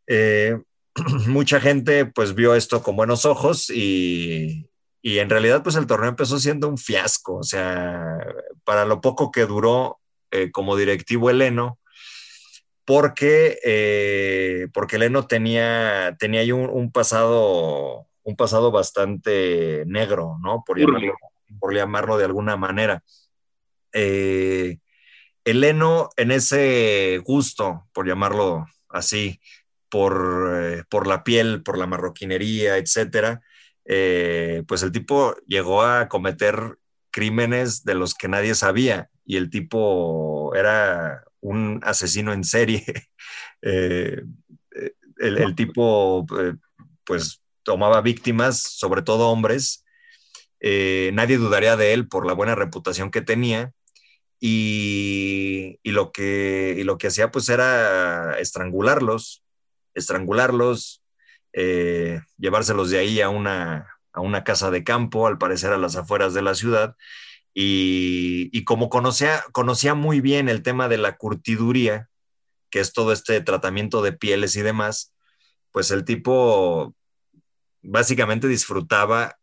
Eh, 0.07 0.57
mucha 1.27 1.59
gente 1.59 2.05
pues 2.05 2.35
vio 2.35 2.55
esto 2.55 2.83
con 2.83 2.95
buenos 2.95 3.25
ojos 3.25 3.69
y, 3.69 4.69
y 5.01 5.19
en 5.19 5.29
realidad 5.29 5.63
pues 5.63 5.75
el 5.75 5.87
torneo 5.87 6.09
empezó 6.09 6.39
siendo 6.39 6.67
un 6.69 6.77
fiasco, 6.77 7.37
o 7.37 7.43
sea, 7.43 8.17
para 8.63 8.85
lo 8.85 9.01
poco 9.01 9.31
que 9.31 9.45
duró 9.45 10.00
eh, 10.31 10.51
como 10.51 10.75
directivo 10.75 11.29
Eleno, 11.29 11.79
porque, 12.85 13.59
eh, 13.63 14.67
porque 14.73 14.95
Eleno 14.95 15.27
tenía, 15.27 16.15
tenía 16.19 16.41
ahí 16.41 16.51
un, 16.51 16.69
un 16.69 16.91
pasado, 16.91 18.07
un 18.23 18.35
pasado 18.35 18.71
bastante 18.71 19.83
negro, 19.85 20.37
¿no? 20.41 20.63
Por 20.65 20.79
llamarlo, 20.79 21.13
por 21.59 21.73
llamarlo 21.73 22.17
de 22.17 22.25
alguna 22.25 22.57
manera. 22.57 23.03
Eh, 23.93 24.79
Eleno, 25.43 26.09
en 26.17 26.31
ese 26.31 27.19
gusto, 27.23 27.87
por 27.93 28.07
llamarlo 28.07 28.65
así, 28.89 29.39
por, 29.89 30.51
eh, 30.53 30.83
por 30.89 31.07
la 31.07 31.23
piel, 31.23 31.63
por 31.63 31.77
la 31.77 31.87
marroquinería, 31.87 32.77
etcétera, 32.77 33.41
eh, 33.85 34.63
pues 34.67 34.83
el 34.83 34.91
tipo 34.91 35.35
llegó 35.47 35.81
a 35.81 36.07
cometer 36.07 36.77
crímenes 37.09 37.83
de 37.83 37.95
los 37.95 38.13
que 38.13 38.27
nadie 38.27 38.55
sabía 38.55 39.09
y 39.31 39.37
el 39.37 39.49
tipo 39.49 40.53
era 40.55 41.23
un 41.39 41.79
asesino 41.83 42.33
en 42.33 42.43
serie. 42.43 42.83
Eh, 43.63 44.23
eh, 44.75 44.91
el, 45.19 45.53
tipo, 45.53 46.25
eh, 46.39 46.55
pues, 47.03 47.43
tomaba 47.61 48.01
víctimas, 48.01 48.59
sobre 48.59 49.03
todo 49.03 49.29
hombres. 49.29 49.85
Nadie 50.59 51.37
dudaría 51.37 51.77
de 51.77 51.93
él 51.93 52.07
por 52.07 52.25
la 52.25 52.33
buena 52.33 52.55
reputación 52.55 53.11
que 53.11 53.21
tenía. 53.21 53.71
Y, 54.39 55.77
y 55.83 55.91
lo, 55.91 56.11
que, 56.11 56.75
y 56.75 56.83
lo 56.83 56.97
que 56.97 57.07
hacía, 57.07 57.29
pues, 57.29 57.49
era 57.49 58.39
estrangularlos 58.39 59.43
estrangularlos, 59.93 61.03
llevárselos 61.53 62.89
de 62.89 62.97
ahí 62.97 63.21
a 63.21 63.29
una, 63.29 63.99
a 64.11 64.21
una 64.21 64.43
casa 64.43 64.71
de 64.71 64.83
campo, 64.83 65.27
al 65.27 65.37
parecer 65.37 65.71
a 65.71 65.77
las 65.77 65.95
afueras 65.95 66.33
de 66.33 66.41
la 66.41 66.55
ciudad. 66.55 66.95
Y, 67.53 68.63
como 68.63 68.89
conocía, 68.89 69.43
conocía 69.51 69.93
muy 69.93 70.21
bien 70.21 70.49
el 70.49 70.63
tema 70.63 70.87
de 70.87 70.97
la 70.97 71.17
curtiduría, 71.17 72.09
que 72.69 72.79
es 72.79 72.93
todo 72.93 73.11
este 73.11 73.41
tratamiento 73.41 74.01
de 74.01 74.13
pieles 74.13 74.55
y 74.55 74.61
demás, 74.61 75.13
pues 75.71 75.91
el 75.91 76.05
tipo 76.05 76.95
básicamente 77.81 78.47
disfrutaba 78.47 79.37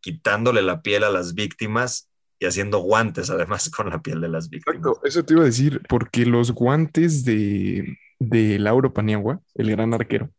quitándole 0.00 0.62
la 0.62 0.80
piel 0.80 1.04
a 1.04 1.10
las 1.10 1.34
víctimas 1.34 2.08
y 2.38 2.46
haciendo 2.46 2.78
guantes 2.78 3.28
además 3.28 3.70
con 3.76 3.90
la 3.90 4.00
piel 4.00 4.20
de 4.20 4.28
las 4.28 4.48
víctimas. 4.48 4.78
Exacto, 4.78 5.00
eso 5.04 5.24
te 5.24 5.34
iba 5.34 5.42
a 5.42 5.46
decir, 5.46 5.82
porque 5.88 6.24
los 6.24 6.52
guantes 6.52 7.24
de, 7.24 7.98
de 8.18 8.58
Lauro 8.58 8.94
Paniagua, 8.94 9.40
el 9.54 9.70
gran 9.70 9.92
arquero, 9.92 10.30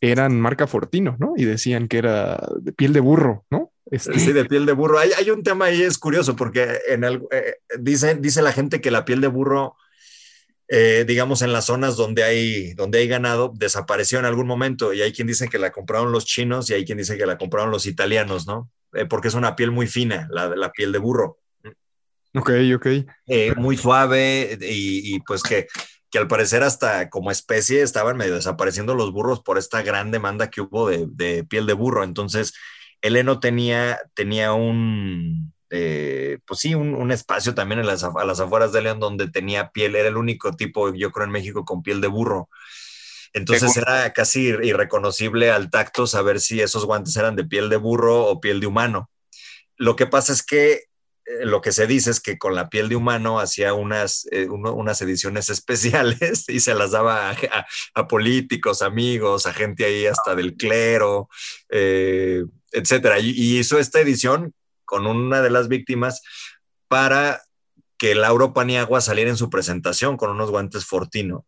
eran 0.00 0.38
marca 0.38 0.66
Fortino, 0.66 1.16
¿no? 1.18 1.32
Y 1.36 1.44
decían 1.44 1.88
que 1.88 1.98
era 1.98 2.38
de 2.60 2.72
piel 2.72 2.92
de 2.92 3.00
burro, 3.00 3.46
¿no? 3.50 3.72
Este, 3.90 4.18
Sí, 4.18 4.32
de 4.32 4.44
piel 4.44 4.66
de 4.66 4.72
burro. 4.72 4.98
Hay, 4.98 5.10
hay 5.16 5.30
un 5.30 5.42
tema 5.42 5.66
ahí, 5.66 5.82
es 5.82 5.98
curioso, 5.98 6.34
porque 6.36 6.80
en 6.88 7.04
el, 7.04 7.22
eh, 7.30 7.56
dice, 7.78 8.16
dice 8.16 8.42
la 8.42 8.52
gente 8.52 8.80
que 8.80 8.90
la 8.90 9.04
piel 9.04 9.20
de 9.20 9.28
burro, 9.28 9.76
eh, 10.68 11.04
digamos, 11.06 11.42
en 11.42 11.52
las 11.52 11.66
zonas 11.66 11.96
donde 11.96 12.24
hay, 12.24 12.74
donde 12.74 12.98
hay 12.98 13.06
ganado, 13.08 13.52
desapareció 13.54 14.18
en 14.18 14.24
algún 14.24 14.46
momento. 14.46 14.92
Y 14.92 15.02
hay 15.02 15.12
quien 15.12 15.28
dice 15.28 15.48
que 15.48 15.58
la 15.58 15.70
compraron 15.70 16.10
los 16.10 16.24
chinos 16.24 16.68
y 16.68 16.74
hay 16.74 16.84
quien 16.84 16.98
dice 16.98 17.16
que 17.16 17.26
la 17.26 17.38
compraron 17.38 17.70
los 17.70 17.86
italianos, 17.86 18.46
¿no? 18.46 18.70
Eh, 18.92 19.06
porque 19.06 19.28
es 19.28 19.34
una 19.34 19.54
piel 19.54 19.70
muy 19.70 19.86
fina, 19.86 20.26
la, 20.30 20.48
la 20.48 20.72
piel 20.72 20.90
de 20.90 20.98
burro. 20.98 21.38
Ok, 22.34 22.50
ok. 22.74 22.86
eh, 23.26 23.54
muy 23.56 23.76
suave 23.76 24.58
y, 24.60 25.14
y, 25.14 25.20
pues 25.20 25.42
que, 25.42 25.68
que 26.10 26.18
al 26.18 26.28
parecer 26.28 26.62
hasta 26.62 27.08
como 27.08 27.30
especie 27.30 27.82
estaban 27.82 28.16
medio 28.16 28.34
desapareciendo 28.34 28.94
los 28.94 29.10
burros 29.12 29.40
por 29.42 29.56
esta 29.58 29.82
gran 29.82 30.10
demanda 30.10 30.50
que 30.50 30.60
hubo 30.60 30.88
de, 30.88 31.06
de 31.08 31.44
piel 31.44 31.66
de 31.66 31.72
burro. 31.72 32.04
Entonces, 32.04 32.52
el 33.02 33.16
heno 33.16 33.40
tenía, 33.40 33.98
tenía 34.14 34.52
un, 34.52 35.52
eh, 35.70 36.38
pues 36.46 36.60
sí, 36.60 36.74
un, 36.74 36.94
un, 36.94 37.12
espacio 37.12 37.54
también 37.54 37.80
en 37.80 37.86
las, 37.86 38.04
a 38.04 38.24
las 38.24 38.40
afueras 38.40 38.72
de 38.72 38.82
León 38.82 39.00
donde 39.00 39.28
tenía 39.28 39.70
piel, 39.70 39.96
era 39.96 40.08
el 40.08 40.16
único 40.16 40.52
tipo, 40.52 40.92
yo 40.94 41.12
creo, 41.12 41.26
en 41.26 41.32
México 41.32 41.64
con 41.64 41.82
piel 41.82 42.00
de 42.00 42.08
burro. 42.08 42.48
Entonces 43.32 43.76
era 43.76 44.12
casi 44.12 44.44
irreconocible 44.44 45.50
al 45.50 45.70
tacto 45.70 46.06
saber 46.06 46.40
si 46.40 46.62
esos 46.62 46.86
guantes 46.86 47.16
eran 47.16 47.36
de 47.36 47.44
piel 47.44 47.68
de 47.68 47.76
burro 47.76 48.24
o 48.24 48.40
piel 48.40 48.60
de 48.60 48.66
humano. 48.66 49.10
Lo 49.76 49.94
que 49.94 50.06
pasa 50.06 50.32
es 50.32 50.42
que 50.42 50.84
lo 51.42 51.60
que 51.60 51.72
se 51.72 51.86
dice 51.86 52.10
es 52.10 52.20
que 52.20 52.38
con 52.38 52.54
la 52.54 52.68
piel 52.68 52.88
de 52.88 52.96
humano 52.96 53.40
hacía 53.40 53.74
unas, 53.74 54.28
eh, 54.30 54.46
uno, 54.48 54.72
unas 54.72 55.00
ediciones 55.02 55.50
especiales 55.50 56.48
y 56.48 56.60
se 56.60 56.74
las 56.74 56.92
daba 56.92 57.30
a, 57.30 57.32
a, 57.32 57.66
a, 57.94 58.08
políticos, 58.08 58.82
amigos, 58.82 59.46
a 59.46 59.52
gente 59.52 59.84
ahí 59.84 60.06
hasta 60.06 60.34
del 60.34 60.56
clero, 60.56 61.28
eh, 61.68 62.44
etcétera. 62.76 63.18
Y, 63.18 63.30
y, 63.30 63.58
hizo 63.58 63.78
esta 63.78 64.00
edición 64.00 64.52
con 64.84 65.06
una 65.06 65.42
de 65.42 65.50
las 65.50 65.68
víctimas 65.68 66.22
para 66.88 67.42
que 67.98 68.14
Lauro 68.14 68.52
Paniagua 68.52 69.00
saliera 69.00 69.30
en 69.30 69.36
su 69.36 69.50
presentación 69.50 70.16
con 70.16 70.30
unos 70.30 70.50
guantes 70.50 70.84
Fortino. 70.84 71.44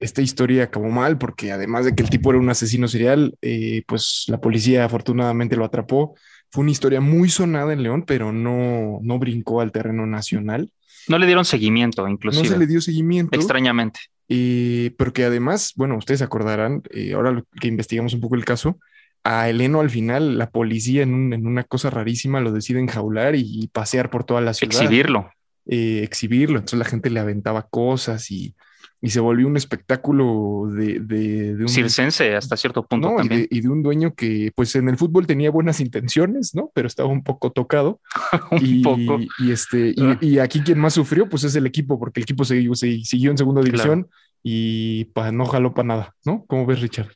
Esta 0.00 0.22
historia 0.22 0.64
acabó 0.64 0.88
mal 0.88 1.18
porque 1.18 1.52
además 1.52 1.84
de 1.84 1.94
que 1.94 2.02
el 2.02 2.10
tipo 2.10 2.30
era 2.30 2.40
un 2.40 2.50
asesino 2.50 2.88
serial, 2.88 3.36
eh, 3.40 3.84
pues 3.86 4.24
la 4.26 4.40
policía 4.40 4.84
afortunadamente 4.84 5.56
lo 5.56 5.64
atrapó 5.64 6.14
fue 6.54 6.62
una 6.62 6.70
historia 6.70 7.00
muy 7.00 7.30
sonada 7.30 7.72
en 7.72 7.82
León, 7.82 8.04
pero 8.06 8.32
no, 8.32 9.00
no 9.02 9.18
brincó 9.18 9.60
al 9.60 9.72
terreno 9.72 10.06
nacional. 10.06 10.70
No 11.08 11.18
le 11.18 11.26
dieron 11.26 11.44
seguimiento, 11.44 12.06
inclusive. 12.06 12.44
No 12.44 12.48
se 12.48 12.58
le 12.60 12.68
dio 12.68 12.80
seguimiento. 12.80 13.36
Extrañamente. 13.36 13.98
Eh, 14.28 14.94
porque 14.96 15.24
además, 15.24 15.72
bueno, 15.74 15.96
ustedes 15.96 16.22
acordarán, 16.22 16.82
eh, 16.90 17.12
ahora 17.14 17.42
que 17.60 17.66
investigamos 17.66 18.14
un 18.14 18.20
poco 18.20 18.36
el 18.36 18.44
caso, 18.44 18.78
a 19.24 19.48
Eleno 19.48 19.80
al 19.80 19.90
final, 19.90 20.38
la 20.38 20.50
policía 20.50 21.02
en, 21.02 21.14
un, 21.14 21.32
en 21.32 21.46
una 21.46 21.64
cosa 21.64 21.90
rarísima 21.90 22.40
lo 22.40 22.52
decide 22.52 22.78
enjaular 22.78 23.34
y 23.34 23.68
pasear 23.72 24.10
por 24.10 24.24
toda 24.24 24.40
la 24.42 24.54
ciudad. 24.54 24.74
Exhibirlo. 24.74 25.30
Eh, 25.66 26.02
exhibirlo. 26.02 26.58
Entonces 26.58 26.78
la 26.78 26.84
gente 26.84 27.08
le 27.08 27.20
aventaba 27.20 27.66
cosas 27.68 28.30
y, 28.30 28.54
y 29.00 29.10
se 29.10 29.20
volvió 29.20 29.46
un 29.46 29.56
espectáculo 29.56 30.68
de, 30.70 31.00
de, 31.00 31.54
de 31.56 31.62
un... 31.62 31.68
Circense 31.70 32.36
hasta 32.36 32.54
cierto 32.58 32.84
punto 32.86 33.10
no, 33.10 33.16
también. 33.16 33.40
Y 33.40 33.42
de, 33.44 33.48
y 33.50 33.60
de, 33.62 33.68
un 33.70 33.82
dueño 33.82 34.14
que 34.14 34.52
pues 34.54 34.74
en 34.76 34.90
el 34.90 34.98
fútbol 34.98 35.26
tenía 35.26 35.50
buenas 35.50 35.80
intenciones, 35.80 36.54
¿no? 36.54 36.70
Pero 36.74 36.86
estaba 36.86 37.08
un 37.08 37.24
poco 37.24 37.50
tocado. 37.50 37.98
un 38.50 38.58
y, 38.62 38.82
poco. 38.82 39.20
Y, 39.38 39.52
este, 39.52 39.94
y, 39.96 40.18
y, 40.20 40.38
aquí 40.38 40.60
quien 40.60 40.78
más 40.78 40.92
sufrió 40.92 41.30
pues 41.30 41.44
es 41.44 41.56
el 41.56 41.66
equipo, 41.66 41.98
porque 41.98 42.20
el 42.20 42.24
equipo 42.24 42.44
se, 42.44 42.62
se 42.74 43.00
siguió 43.04 43.30
en 43.30 43.38
segunda 43.38 43.62
división 43.62 44.02
claro. 44.02 44.10
y 44.42 45.10
no 45.32 45.46
jaló 45.46 45.72
para 45.72 45.88
nada, 45.88 46.14
¿no? 46.26 46.44
¿Cómo 46.46 46.66
ves, 46.66 46.82
Richard? 46.82 47.08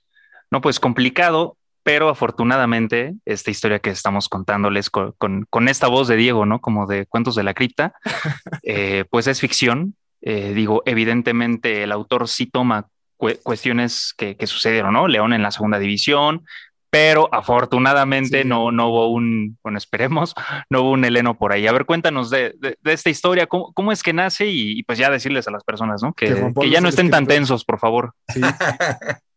No, 0.51 0.63
pues 0.63 0.81
complicado, 0.81 1.58
pero 1.89 2.11
afortunadamente 2.11 3.15
esta 3.25 3.51
historia 3.51 3.79
que 3.79 3.89
estamos 3.89 4.29
contándoles 4.29 4.91
con, 4.91 5.13
con, 5.17 5.47
con 5.49 5.69
esta 5.69 5.89
voz 5.89 6.07
de 6.07 6.17
Diego, 6.17 6.45
¿no? 6.45 6.61
Como 6.61 6.87
de 6.87 7.07
cuentos 7.07 7.35
de 7.35 7.45
la 7.45 7.55
cripta, 7.55 7.95
eh, 8.63 9.07
pues 9.09 9.27
es 9.27 9.41
ficción, 9.41 9.95
eh, 10.21 10.53
digo, 10.53 10.83
evidentemente 10.85 11.85
el 11.85 11.93
autor 11.93 12.29
sí 12.29 12.45
toma 12.45 12.89
cu 13.17 13.31
cuestiones 13.43 14.13
que, 14.19 14.37
que, 14.37 14.47
sucedieron, 14.47 14.93
¿no? 14.93 15.09
León 15.09 15.33
en 15.33 15.41
la 15.41 15.51
segunda 15.51 15.79
división, 15.79 16.45
pero 16.91 17.31
afortunadamente 17.33 18.43
sí. 18.43 18.47
no, 18.47 18.71
no 18.71 18.89
hubo 18.89 19.09
un, 19.11 19.57
bueno, 19.63 19.79
esperemos, 19.79 20.35
no 20.69 20.83
hubo 20.83 20.91
un 20.91 21.07
Heleno 21.07 21.39
por 21.39 21.53
ahí. 21.53 21.67
A 21.67 21.73
ver, 21.73 21.87
cuéntanos 21.87 22.29
de, 22.29 22.55
de, 22.59 22.77
de 22.83 22.93
esta 22.93 23.09
historia, 23.09 23.47
¿cómo, 23.47 23.73
¿cómo, 23.73 23.93
es 23.93 24.03
que 24.03 24.13
nace 24.13 24.45
y, 24.45 24.79
y, 24.79 24.83
pues 24.83 24.99
ya 24.99 25.09
decirles 25.09 25.49
a 25.49 25.53
las 25.53 25.65
personas, 25.65 26.03
¿no? 26.03 26.13
Que, 26.13 26.35
que, 26.35 26.53
que 26.61 26.69
ya 26.69 26.83
no 26.83 26.91
estén 26.91 27.09
tan 27.09 27.27
tensos, 27.27 27.65
por 27.65 27.79
favor. 27.79 28.13
Sí. 28.29 28.43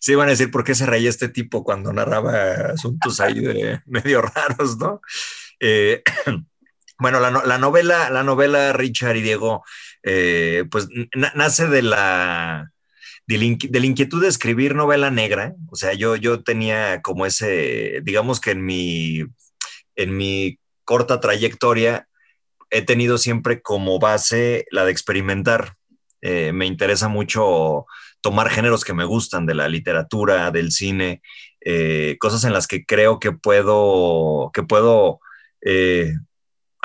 sí, 0.00 0.14
van 0.14 0.28
a 0.28 0.32
decir 0.32 0.50
por 0.50 0.64
qué 0.64 0.74
se 0.74 0.86
reía 0.86 1.08
este 1.08 1.28
tipo 1.28 1.64
cuando 1.64 1.92
narraba 1.92 2.72
asuntos 2.72 3.20
ahí 3.20 3.40
de 3.40 3.80
medio 3.86 4.22
raros, 4.22 4.76
¿no? 4.78 5.00
Eh, 5.60 6.02
bueno, 6.98 7.20
la, 7.20 7.30
la, 7.30 7.58
novela, 7.58 8.10
la 8.10 8.22
novela 8.22 8.72
Richard 8.72 9.16
y 9.16 9.22
Diego, 9.22 9.64
eh, 10.02 10.64
pues 10.70 10.88
nace 11.34 11.66
de 11.66 11.82
la, 11.82 12.72
de 13.26 13.38
la, 13.38 13.86
inquietud 13.86 14.22
de 14.22 14.28
escribir 14.28 14.74
novela 14.74 15.10
negra. 15.10 15.54
O 15.70 15.76
sea, 15.76 15.94
yo, 15.94 16.16
yo 16.16 16.42
tenía 16.42 17.02
como 17.02 17.26
ese, 17.26 18.00
digamos 18.04 18.40
que 18.40 18.52
en 18.52 18.64
mi, 18.64 19.24
en 19.96 20.16
mi 20.16 20.58
corta 20.84 21.20
trayectoria 21.20 22.08
he 22.70 22.82
tenido 22.82 23.18
siempre 23.18 23.62
como 23.62 23.98
base 23.98 24.66
la 24.70 24.84
de 24.84 24.92
experimentar. 24.92 25.74
Eh, 26.22 26.52
me 26.52 26.66
interesa 26.66 27.08
mucho 27.08 27.86
tomar 28.20 28.50
géneros 28.50 28.84
que 28.84 28.94
me 28.94 29.04
gustan 29.04 29.46
de 29.46 29.54
la 29.54 29.68
literatura, 29.68 30.50
del 30.50 30.72
cine, 30.72 31.22
eh, 31.60 32.16
cosas 32.20 32.44
en 32.44 32.52
las 32.52 32.66
que 32.66 32.84
creo 32.84 33.18
que 33.18 33.32
puedo, 33.32 34.50
que 34.54 34.62
puedo 34.62 35.20
eh, 35.62 36.14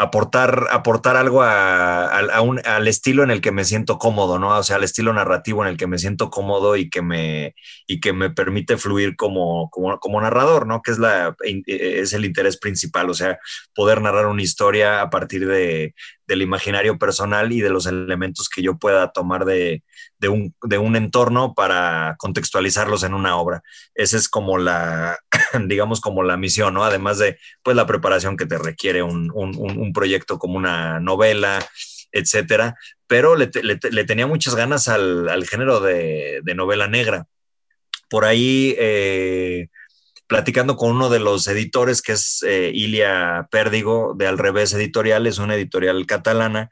aportar, 0.02 0.68
aportar 0.72 1.16
algo 1.16 1.44
a, 1.44 2.08
al 2.08 2.88
estilo 2.88 3.24
en 3.24 3.30
el 3.30 3.42
que 3.42 3.52
me 3.52 3.66
siento 3.66 4.00
cómodo, 4.00 4.40
¿no? 4.40 4.58
O 4.58 4.64
sea, 4.64 4.78
al 4.78 4.84
estilo 4.84 5.14
narrativo 5.14 5.64
en 5.64 5.70
el 5.70 5.78
que 5.78 5.86
me 5.86 6.00
siento 6.00 6.32
cómodo 6.32 6.76
y 6.76 6.90
que 6.90 7.04
me, 7.04 7.54
y 7.86 8.00
que 8.00 8.12
me 8.12 8.32
permite 8.32 8.78
fluir 8.78 9.16
como, 9.16 9.70
como, 9.70 10.00
como 10.00 10.20
narrador, 10.20 10.66
¿no? 10.66 10.82
Que 10.82 10.92
es, 10.92 10.98
la, 10.98 11.36
es 11.44 12.14
el 12.14 12.26
interés 12.26 12.58
principal, 12.58 13.12
o 13.12 13.14
sea, 13.14 13.38
poder 13.76 14.02
narrar 14.02 14.26
una 14.26 14.42
historia 14.42 15.02
a 15.02 15.12
partir 15.12 15.48
de, 15.48 15.94
del 16.32 16.42
imaginario 16.42 16.98
personal 16.98 17.52
y 17.52 17.60
de 17.60 17.70
los 17.70 17.86
elementos 17.86 18.48
que 18.48 18.62
yo 18.62 18.78
pueda 18.78 19.12
tomar 19.12 19.44
de, 19.44 19.84
un, 20.30 20.56
de 20.64 20.78
un 20.78 20.96
entorno 20.96 21.54
para 21.54 22.16
contextualizarlos 22.18 23.04
en 23.04 23.14
una 23.14 23.36
obra. 23.36 23.64
Esa 23.96 24.16
es 24.16 24.30
como 24.30 24.58
la, 24.58 25.20
digamos, 25.68 26.00
como 26.00 26.24
la 26.24 26.38
misión, 26.38 26.74
¿no? 26.74 26.86
Además 26.86 27.18
de, 27.18 27.38
pues, 27.64 27.76
la 27.76 27.86
preparación 27.86 28.38
que 28.38 28.46
te 28.46 28.58
requiere 28.58 29.04
un, 29.04 29.30
un, 29.34 29.92
proyecto 29.92 30.40
como 30.40 30.56
una 30.56 31.02
novela, 31.02 31.60
etcétera. 32.14 32.78
Pero 33.08 33.36
le 33.36 34.06
tenía 34.06 34.26
muchas 34.26 34.56
ganas 34.56 34.88
al, 34.88 35.28
al 35.28 35.46
género 35.46 35.82
de, 35.82 36.40
de, 36.44 36.56
novela 36.56 36.88
negra. 36.88 37.26
Por 38.10 38.24
ahí... 38.24 38.74
Eh, 38.80 39.68
platicando 40.32 40.78
con 40.78 40.92
uno 40.92 41.10
de 41.10 41.20
los 41.20 41.46
editores, 41.50 42.02
que 42.02 42.14
es 42.14 42.42
eh, 42.48 42.72
Ilia 42.74 43.50
Pérdigo, 43.52 44.14
de 44.18 44.28
Al 44.28 44.38
Revés 44.38 44.72
Editorial, 44.72 45.28
es 45.28 45.40
una 45.40 45.56
editorial 45.56 46.06
catalana. 46.06 46.70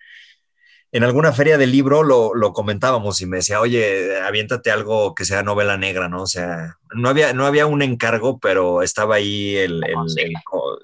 En 0.94 1.04
alguna 1.04 1.34
feria 1.34 1.58
del 1.58 1.74
libro 1.74 2.04
lo, 2.04 2.34
lo, 2.34 2.54
comentábamos 2.54 3.20
y 3.20 3.26
me 3.26 3.36
decía, 3.36 3.60
oye, 3.60 4.18
aviéntate 4.22 4.72
algo 4.72 5.14
que 5.14 5.26
sea 5.26 5.44
novela 5.44 5.76
negra, 5.76 6.08
¿no? 6.08 6.22
O 6.22 6.26
sea, 6.28 6.78
no 6.96 7.10
había, 7.10 7.34
no 7.34 7.46
había 7.46 7.66
un 7.66 7.82
encargo, 7.82 8.40
pero 8.40 8.82
estaba 8.82 9.16
ahí 9.16 9.58
el, 9.58 9.84
el, 9.84 9.96
el, 10.16 10.28
el 10.28 10.34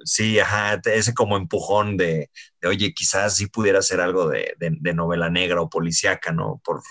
sí, 0.03 0.37
ajá, 0.39 0.81
ese 0.83 1.13
como 1.13 1.37
empujón 1.37 1.95
de, 1.95 2.29
de, 2.59 2.67
oye, 2.67 2.93
quizás 2.93 3.37
sí 3.37 3.47
pudiera 3.47 3.81
ser 3.81 4.01
algo 4.01 4.27
de, 4.27 4.53
de, 4.59 4.75
de 4.77 4.93
novela 4.93 5.29
negra 5.29 5.61
o 5.61 5.69
policíaca, 5.69 6.33
¿no? 6.33 6.59
Por 6.61 6.81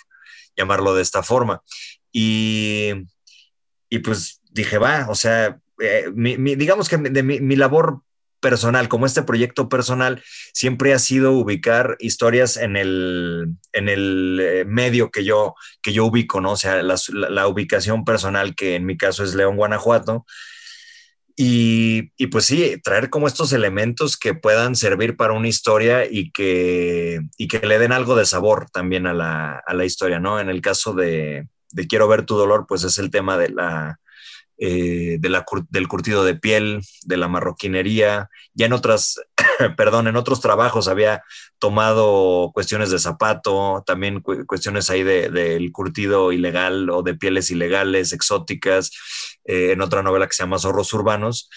llamarlo 0.57 0.95
de 0.95 1.03
esta 1.03 1.23
forma. 1.23 1.63
Y, 2.11 2.91
y 3.91 3.99
pues 3.99 4.41
dije, 4.51 4.79
va, 4.79 5.09
o 5.11 5.15
sea, 5.15 5.61
eh, 5.81 6.11
digamos 6.15 6.89
que 6.89 6.97
de 6.97 7.23
mi, 7.23 7.41
mi, 7.41 7.57
labor 7.57 8.03
personal, 8.41 8.89
como 8.89 9.07
este 9.07 9.23
proyecto 9.23 9.69
personal, 9.71 10.23
siempre 10.53 10.93
ha 10.93 10.99
sido 10.99 11.33
ubicar 11.33 11.97
historias 11.99 12.59
en 12.59 12.77
el, 12.77 13.57
en 13.73 13.89
el 13.89 14.39
eh, 14.43 14.65
medio 14.67 15.11
que 15.11 15.25
yo, 15.25 15.55
que 15.81 15.95
yo 15.95 16.05
ubico, 16.05 16.43
¿no? 16.43 16.53
O 16.53 16.57
sea, 16.57 16.83
la, 16.83 16.97
la, 17.09 17.49
ubicación 17.49 18.05
personal, 18.05 18.55
que 18.55 18.75
en 18.75 18.85
mi 18.85 18.99
caso 18.99 19.25
es 19.25 19.35
León, 19.35 19.57
Guanajuato. 19.57 20.27
Y, 21.37 22.13
y, 22.17 22.27
pues 22.27 22.45
sí, 22.45 22.77
traer 22.85 23.09
como 23.11 23.27
estos 23.27 23.53
elementos 23.55 24.17
que 24.19 24.35
puedan 24.35 24.77
servir 24.77 25.17
para 25.17 25.33
una 25.33 25.49
historia 25.49 26.05
y 26.05 26.31
que, 26.31 27.21
y 27.39 27.49
que 27.49 27.67
le 27.67 27.79
den 27.79 27.93
algo 27.93 28.15
de 28.15 28.27
sabor 28.27 28.69
también 28.71 29.07
a 29.07 29.15
la, 29.15 29.63
a 29.67 29.75
la 29.75 29.87
historia, 29.87 30.21
¿no? 30.21 30.39
En 30.39 30.51
el 30.51 30.61
caso 30.61 30.93
de, 30.93 31.49
de 31.73 31.87
Quiero 31.89 32.09
ver 32.09 32.27
tu 32.27 32.37
dolor, 32.37 32.67
pues 32.69 32.85
es 32.85 32.99
el 32.99 33.11
tema 33.11 33.39
de 33.39 33.49
la, 33.49 33.99
eh, 34.57 35.17
de 35.19 35.29
la, 35.29 35.45
del 35.71 35.89
curtido 35.89 36.25
de 36.25 36.37
piel, 36.37 36.81
de 37.03 37.17
la 37.17 37.27
marroquinería. 37.27 38.31
Ya 38.55 38.67
en 38.67 38.73
otras, 38.73 39.21
perdón, 39.77 40.07
en 40.07 40.17
otros 40.17 40.41
trabajos 40.41 40.87
había 40.87 41.25
tomado 41.59 42.53
cuestiones 42.55 42.91
de 42.91 43.01
zapato, 43.01 43.83
también 43.85 44.21
cuestiones 44.21 44.91
ahí 44.91 45.03
del 45.03 45.33
de, 45.33 45.71
curtido 45.73 46.31
ilegal 46.31 46.89
o 46.91 47.03
de 47.03 47.15
pieles 47.15 47.51
ilegales, 47.51 48.13
exóticas, 48.13 48.93
eh, 49.45 49.73
en 49.73 49.81
otra 49.81 50.03
novela 50.03 50.27
que 50.29 50.35
se 50.35 50.45
llama 50.45 50.59
Zorros 50.59 50.93
Urbanos. 50.93 51.51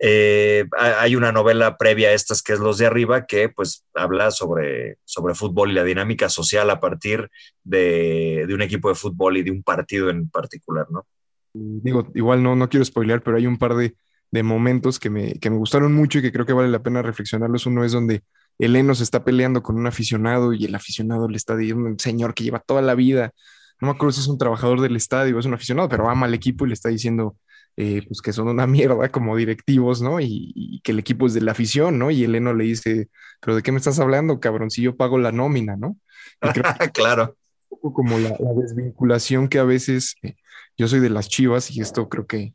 Eh, 0.00 0.64
hay 0.78 1.16
una 1.16 1.32
novela 1.32 1.76
previa 1.76 2.10
a 2.10 2.12
estas 2.12 2.40
que 2.40 2.52
es 2.52 2.60
Los 2.60 2.78
de 2.78 2.86
Arriba, 2.86 3.26
que 3.26 3.48
pues 3.48 3.84
habla 3.94 4.30
sobre, 4.30 4.98
sobre 5.04 5.34
fútbol 5.34 5.72
y 5.72 5.74
la 5.74 5.82
dinámica 5.82 6.28
social 6.28 6.70
a 6.70 6.78
partir 6.78 7.28
de, 7.64 8.44
de 8.46 8.54
un 8.54 8.62
equipo 8.62 8.88
de 8.88 8.94
fútbol 8.94 9.38
y 9.38 9.42
de 9.42 9.50
un 9.50 9.64
partido 9.64 10.08
en 10.08 10.30
particular, 10.30 10.86
¿no? 10.90 11.04
Digo, 11.52 12.10
igual 12.14 12.42
no, 12.42 12.56
no 12.56 12.68
quiero 12.68 12.84
spoilear, 12.84 13.22
pero 13.22 13.36
hay 13.36 13.46
un 13.46 13.58
par 13.58 13.74
de, 13.74 13.94
de 14.30 14.42
momentos 14.42 14.98
que 14.98 15.10
me, 15.10 15.34
que 15.34 15.50
me, 15.50 15.56
gustaron 15.56 15.94
mucho 15.94 16.18
y 16.18 16.22
que 16.22 16.32
creo 16.32 16.46
que 16.46 16.52
vale 16.52 16.68
la 16.68 16.82
pena 16.82 17.02
reflexionarlos. 17.02 17.66
Uno 17.66 17.84
es 17.84 17.92
donde 17.92 18.22
Eleno 18.58 18.94
se 18.94 19.04
está 19.04 19.24
peleando 19.24 19.62
con 19.62 19.76
un 19.76 19.86
aficionado 19.86 20.52
y 20.52 20.64
el 20.64 20.74
aficionado 20.74 21.28
le 21.28 21.36
está 21.36 21.56
diciendo, 21.56 21.86
un 21.86 21.98
señor 21.98 22.34
que 22.34 22.44
lleva 22.44 22.60
toda 22.60 22.82
la 22.82 22.94
vida, 22.94 23.32
no 23.80 23.88
me 23.88 23.94
acuerdo 23.94 24.12
si 24.12 24.20
es 24.20 24.28
un 24.28 24.38
trabajador 24.38 24.80
del 24.80 24.96
estadio, 24.96 25.38
es 25.38 25.46
un 25.46 25.54
aficionado, 25.54 25.88
pero 25.88 26.08
ama 26.10 26.26
al 26.26 26.34
equipo 26.34 26.64
y 26.64 26.68
le 26.68 26.74
está 26.74 26.88
diciendo 26.88 27.36
eh, 27.76 28.02
pues 28.08 28.20
que 28.20 28.32
son 28.32 28.48
una 28.48 28.66
mierda 28.66 29.08
como 29.10 29.36
directivos, 29.36 30.02
¿no? 30.02 30.18
Y, 30.18 30.52
y, 30.54 30.80
que 30.80 30.90
el 30.90 30.98
equipo 30.98 31.26
es 31.26 31.34
de 31.34 31.42
la 31.42 31.52
afición, 31.52 31.96
¿no? 31.96 32.10
Y 32.10 32.24
Eleno 32.24 32.52
le 32.52 32.64
dice, 32.64 33.08
pero 33.40 33.54
¿de 33.54 33.62
qué 33.62 33.70
me 33.70 33.78
estás 33.78 34.00
hablando, 34.00 34.40
cabrón? 34.40 34.68
Si 34.68 34.82
yo 34.82 34.96
pago 34.96 35.16
la 35.16 35.30
nómina, 35.30 35.76
¿no? 35.76 35.96
claro. 36.92 37.36
Un 37.68 37.78
poco 37.78 37.92
como 37.92 38.18
la, 38.18 38.30
la 38.30 38.52
desvinculación 38.60 39.46
que 39.46 39.60
a 39.60 39.64
veces 39.64 40.16
eh, 40.22 40.34
yo 40.78 40.86
soy 40.86 41.00
de 41.00 41.10
las 41.10 41.28
Chivas 41.28 41.70
y 41.72 41.80
esto 41.80 42.08
creo 42.08 42.26
que 42.26 42.54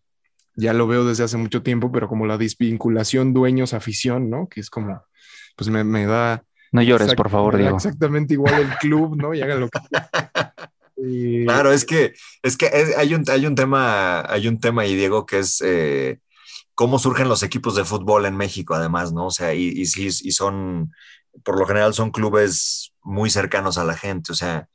ya 0.56 0.74
lo 0.74 0.88
veo 0.88 1.03
desde 1.03 1.25
hace 1.25 1.38
mucho 1.38 1.62
tiempo, 1.62 1.92
pero 1.92 2.08
como 2.08 2.25
la 2.25 2.38
desvinculación 2.38 3.34
dueños-afición, 3.34 4.30
¿no? 4.30 4.48
Que 4.48 4.62
es 4.62 4.70
como, 4.70 5.03
pues 5.56 5.70
me, 5.70 5.84
me 5.84 6.06
da... 6.06 6.44
No 6.72 6.82
llores, 6.82 7.13
por 7.15 7.30
favor, 7.30 7.58
Diego. 7.58 7.75
Exactamente 7.75 8.34
igual 8.34 8.62
el 8.62 8.77
club, 8.77 9.15
¿no? 9.18 9.34
Y 9.34 9.42
haga 9.42 9.56
lo 9.56 9.70
que... 9.70 9.80
Eh, 10.98 11.44
claro, 11.46 11.72
es 11.72 11.86
que, 11.86 12.13
es 12.42 12.56
que 12.56 12.68
hay, 12.98 13.13
un, 13.13 13.25
hay 13.30 13.46
un 13.46 13.56
tema, 13.56 14.22
hay 14.32 14.48
un 14.48 14.60
tema 14.60 14.84
ahí, 14.84 14.96
Diego, 14.96 15.25
que 15.25 15.39
es 15.39 15.62
eh, 15.63 16.20
cómo 16.75 17.00
surgen 17.00 17.30
los 17.30 17.44
equipos 17.44 17.75
de 17.75 17.84
fútbol 17.84 18.25
en 18.25 18.38
México, 18.38 18.74
además, 18.74 19.12
¿no? 19.12 19.27
O 19.27 19.32
sea, 19.32 19.53
y, 19.53 19.68
y, 19.68 19.84
y 19.84 20.32
son, 20.32 20.94
por 21.44 21.60
lo 21.60 21.65
general 21.65 21.94
son 21.94 22.12
clubes 22.12 22.94
muy 23.01 23.30
cercanos 23.30 23.77
a 23.77 23.84
la 23.84 23.96
gente, 23.96 24.32
o 24.32 24.36
sea, 24.36 24.68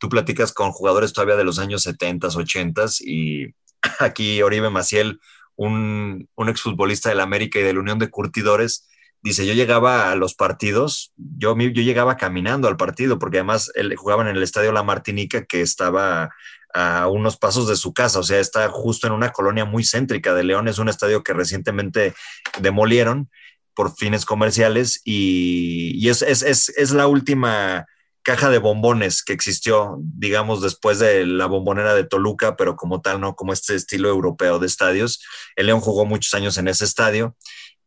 tú 0.00 0.08
platicas 0.08 0.52
con 0.52 0.72
jugadores 0.72 1.12
todavía 1.12 1.36
de 1.36 1.44
los 1.44 1.58
años 1.60 1.82
70, 1.82 2.26
80 2.28 2.86
y 3.00 3.54
aquí 4.00 4.42
Oribe 4.42 4.70
Maciel, 4.70 5.20
un, 5.54 6.28
un 6.34 6.48
exfutbolista 6.48 7.10
del 7.10 7.20
América 7.20 7.60
y 7.60 7.62
de 7.62 7.74
la 7.74 7.80
Unión 7.80 7.98
de 7.98 8.08
Curtidores, 8.10 8.88
dice, 9.22 9.46
yo 9.46 9.52
llegaba 9.52 10.10
a 10.10 10.16
los 10.16 10.34
partidos, 10.34 11.12
yo, 11.16 11.54
yo 11.56 11.82
llegaba 11.82 12.16
caminando 12.16 12.66
al 12.66 12.78
partido, 12.78 13.18
porque 13.18 13.38
además 13.38 13.70
él 13.74 13.94
jugaba 13.94 14.22
en 14.22 14.34
el 14.34 14.42
Estadio 14.42 14.72
La 14.72 14.82
Martinica, 14.82 15.44
que 15.44 15.60
estaba 15.60 16.30
a 16.72 17.08
unos 17.08 17.36
pasos 17.36 17.68
de 17.68 17.76
su 17.76 17.92
casa, 17.92 18.20
o 18.20 18.22
sea, 18.22 18.40
está 18.40 18.70
justo 18.70 19.06
en 19.06 19.12
una 19.12 19.30
colonia 19.30 19.66
muy 19.66 19.84
céntrica 19.84 20.32
de 20.32 20.44
León, 20.44 20.66
es 20.66 20.78
un 20.78 20.88
estadio 20.88 21.22
que 21.22 21.34
recientemente 21.34 22.14
demolieron 22.60 23.28
por 23.74 23.94
fines 23.94 24.24
comerciales 24.24 25.02
y, 25.04 25.92
y 25.94 26.08
es, 26.08 26.22
es, 26.22 26.42
es, 26.42 26.70
es 26.70 26.92
la 26.92 27.06
última 27.06 27.86
caja 28.30 28.48
de 28.48 28.58
bombones 28.58 29.24
que 29.24 29.32
existió, 29.32 29.96
digamos, 29.98 30.62
después 30.62 31.00
de 31.00 31.26
la 31.26 31.46
bombonera 31.46 31.94
de 31.94 32.04
Toluca, 32.04 32.54
pero 32.54 32.76
como 32.76 33.00
tal, 33.00 33.20
no 33.20 33.34
como 33.34 33.52
este 33.52 33.74
estilo 33.74 34.08
europeo 34.08 34.60
de 34.60 34.68
estadios. 34.68 35.20
El 35.56 35.66
León 35.66 35.80
jugó 35.80 36.06
muchos 36.06 36.32
años 36.34 36.56
en 36.56 36.68
ese 36.68 36.84
estadio 36.84 37.34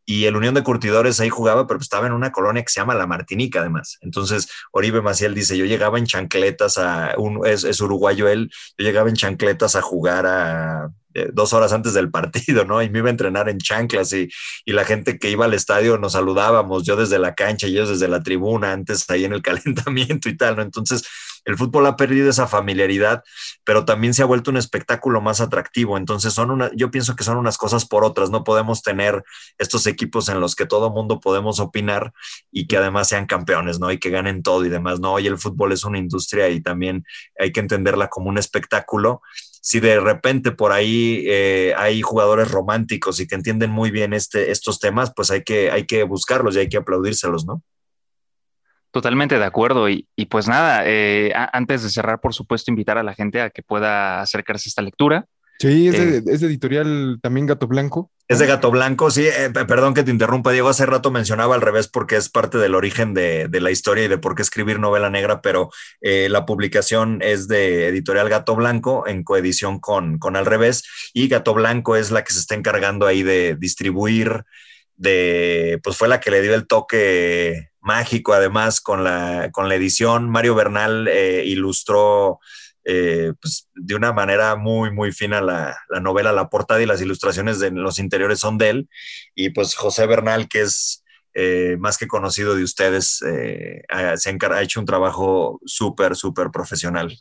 y 0.05 0.25
el 0.25 0.35
Unión 0.35 0.53
de 0.53 0.61
Curtidores 0.61 1.21
ahí 1.21 1.29
jugaba, 1.29 1.65
pero 1.65 1.79
estaba 1.79 2.07
en 2.07 2.11
una 2.11 2.33
colonia 2.33 2.61
que 2.61 2.73
se 2.73 2.81
llama 2.81 2.93
La 2.93 3.07
Martinica, 3.07 3.61
además. 3.61 3.97
Entonces, 4.01 4.49
Oribe 4.73 5.01
Maciel 5.01 5.33
dice, 5.33 5.57
yo 5.57 5.63
llegaba 5.63 5.97
en 5.97 6.07
chancletas 6.07 6.77
a, 6.77 7.13
un, 7.17 7.47
es, 7.47 7.63
es 7.63 7.79
uruguayo 7.79 8.27
él, 8.27 8.51
yo 8.77 8.85
llegaba 8.85 9.07
en 9.07 9.15
chancletas 9.15 9.77
a 9.77 9.81
jugar 9.81 10.25
a 10.25 10.89
eh, 11.13 11.29
dos 11.33 11.53
horas 11.53 11.73
antes 11.73 11.93
del 11.93 12.09
partido, 12.11 12.65
¿no? 12.65 12.81
Y 12.81 12.89
me 12.89 12.99
iba 12.99 13.07
a 13.07 13.11
entrenar 13.11 13.49
en 13.49 13.59
chanclas 13.59 14.13
y, 14.13 14.29
y, 14.65 14.73
la 14.73 14.85
gente 14.85 15.19
que 15.19 15.29
iba 15.29 15.45
al 15.45 15.53
estadio 15.53 15.97
nos 15.97 16.13
saludábamos, 16.13 16.83
yo 16.83 16.95
desde 16.95 17.19
la 17.19 17.35
cancha 17.35 17.67
y 17.67 17.71
ellos 17.71 17.89
desde 17.89 18.07
la 18.07 18.23
tribuna, 18.23 18.71
antes 18.71 19.09
ahí 19.09 19.25
en 19.25 19.33
el 19.33 19.41
calentamiento 19.43 20.29
y 20.29 20.37
tal, 20.37 20.55
¿no? 20.55 20.61
Entonces, 20.61 21.03
el 21.45 21.57
fútbol 21.57 21.85
ha 21.87 21.97
perdido 21.97 22.29
esa 22.29 22.47
familiaridad, 22.47 23.23
pero 23.63 23.85
también 23.85 24.13
se 24.13 24.21
ha 24.21 24.25
vuelto 24.25 24.51
un 24.51 24.57
espectáculo 24.57 25.19
más 25.21 25.41
atractivo. 25.41 25.97
Entonces, 25.97 26.33
son 26.33 26.51
una, 26.51 26.71
yo 26.73 26.89
pienso 26.89 27.15
que 27.15 27.23
son 27.23 27.37
unas 27.37 27.57
cosas 27.57 27.85
por 27.85 28.05
otras. 28.05 28.29
No 28.29 28.43
podemos 28.43 28.81
tener 28.81 29.23
estos 29.57 29.85
equipos 29.87 30.29
en 30.29 30.39
los 30.39 30.55
que 30.55 30.65
todo 30.65 30.89
mundo 30.89 31.19
podemos 31.19 31.59
opinar 31.59 32.13
y 32.51 32.67
que 32.67 32.77
además 32.77 33.09
sean 33.09 33.25
campeones, 33.25 33.79
¿no? 33.79 33.91
Y 33.91 33.99
que 33.99 34.09
ganen 34.09 34.41
todo 34.41 34.65
y 34.65 34.69
demás, 34.69 34.99
¿no? 34.99 35.19
Y 35.19 35.27
el 35.27 35.37
fútbol 35.37 35.73
es 35.73 35.83
una 35.83 35.97
industria 35.97 36.49
y 36.49 36.61
también 36.61 37.05
hay 37.37 37.51
que 37.51 37.59
entenderla 37.59 38.07
como 38.07 38.29
un 38.29 38.37
espectáculo 38.37 39.21
si 39.65 39.79
de 39.79 39.97
repente 39.97 40.51
por 40.51 40.73
ahí 40.73 41.23
eh, 41.25 41.73
hay 41.77 42.01
jugadores 42.01 42.51
románticos 42.51 43.21
y 43.21 43.27
que 43.27 43.35
entienden 43.35 43.71
muy 43.71 43.91
bien 43.91 44.11
este, 44.11 44.51
estos 44.51 44.77
temas, 44.77 45.13
pues 45.15 45.31
hay 45.31 45.43
que, 45.43 45.71
hay 45.71 45.85
que 45.85 46.03
buscarlos 46.03 46.57
y 46.57 46.59
hay 46.59 46.67
que 46.67 46.75
aplaudírselos, 46.75 47.45
¿no? 47.45 47.63
Totalmente 48.91 49.39
de 49.39 49.45
acuerdo. 49.45 49.87
Y, 49.87 50.05
y 50.17 50.25
pues 50.25 50.49
nada, 50.49 50.83
eh, 50.85 51.31
antes 51.33 51.81
de 51.81 51.89
cerrar, 51.89 52.19
por 52.19 52.33
supuesto, 52.33 52.71
invitar 52.71 52.97
a 52.97 53.03
la 53.03 53.13
gente 53.13 53.39
a 53.39 53.51
que 53.51 53.63
pueda 53.63 54.19
acercarse 54.19 54.67
a 54.67 54.71
esta 54.71 54.81
lectura. 54.81 55.27
Sí, 55.59 55.87
es, 55.87 55.97
de, 55.97 56.17
eh, 56.17 56.23
es 56.27 56.41
de 56.41 56.47
editorial 56.47 57.19
también 57.21 57.45
Gato 57.45 57.67
Blanco. 57.67 58.11
Es 58.27 58.39
de 58.39 58.47
Gato 58.47 58.71
Blanco, 58.71 59.11
sí. 59.11 59.27
Eh, 59.27 59.49
perdón 59.51 59.93
que 59.93 60.03
te 60.03 60.11
interrumpa, 60.11 60.51
Diego. 60.51 60.69
Hace 60.69 60.85
rato 60.85 61.11
mencionaba 61.11 61.55
al 61.55 61.61
revés 61.61 61.87
porque 61.87 62.15
es 62.15 62.29
parte 62.29 62.57
del 62.57 62.73
origen 62.73 63.13
de, 63.13 63.47
de 63.47 63.61
la 63.61 63.69
historia 63.69 64.05
y 64.05 64.07
de 64.07 64.17
por 64.17 64.35
qué 64.35 64.41
escribir 64.41 64.79
novela 64.79 65.09
negra, 65.09 65.41
pero 65.41 65.69
eh, 66.01 66.27
la 66.29 66.45
publicación 66.45 67.19
es 67.21 67.47
de 67.47 67.87
editorial 67.87 68.29
Gato 68.29 68.55
Blanco 68.55 69.07
en 69.07 69.23
coedición 69.23 69.79
con, 69.79 70.19
con 70.19 70.35
Al 70.35 70.45
revés. 70.45 70.83
Y 71.13 71.27
Gato 71.27 71.53
Blanco 71.53 71.95
es 71.95 72.11
la 72.11 72.23
que 72.23 72.33
se 72.33 72.39
está 72.39 72.55
encargando 72.55 73.05
ahí 73.05 73.23
de 73.23 73.55
distribuir, 73.59 74.43
de, 74.95 75.79
pues 75.83 75.97
fue 75.97 76.07
la 76.07 76.19
que 76.19 76.31
le 76.31 76.41
dio 76.41 76.55
el 76.55 76.67
toque 76.67 77.69
mágico 77.81 78.33
además 78.33 78.79
con 78.81 79.03
la, 79.03 79.49
con 79.51 79.67
la 79.69 79.75
edición. 79.75 80.29
Mario 80.29 80.55
Bernal 80.55 81.09
ilustró 81.45 82.39
eh, 82.85 83.33
pues, 83.39 83.69
de 83.73 83.95
una 83.95 84.11
manera 84.11 84.55
muy, 84.55 84.91
muy 84.91 85.11
fina 85.11 85.41
la, 85.41 85.77
la, 85.89 85.99
novela, 85.99 86.31
la 86.31 86.49
portada 86.49 86.81
y 86.81 86.85
las 86.85 87.01
ilustraciones 87.01 87.59
de 87.59 87.71
los 87.71 87.99
interiores 87.99 88.39
son 88.39 88.57
de 88.57 88.69
él. 88.69 88.89
Y 89.35 89.51
pues 89.51 89.75
José 89.75 90.05
Bernal, 90.05 90.47
que 90.47 90.61
es 90.61 91.03
eh, 91.33 91.77
más 91.79 91.97
que 91.97 92.07
conocido 92.07 92.55
de 92.55 92.63
ustedes, 92.63 93.23
eh, 93.23 93.83
ha, 93.89 94.17
se 94.17 94.37
ha 94.39 94.61
hecho 94.61 94.79
un 94.79 94.85
trabajo 94.85 95.59
súper, 95.65 96.15
súper 96.15 96.51
profesional. 96.51 97.17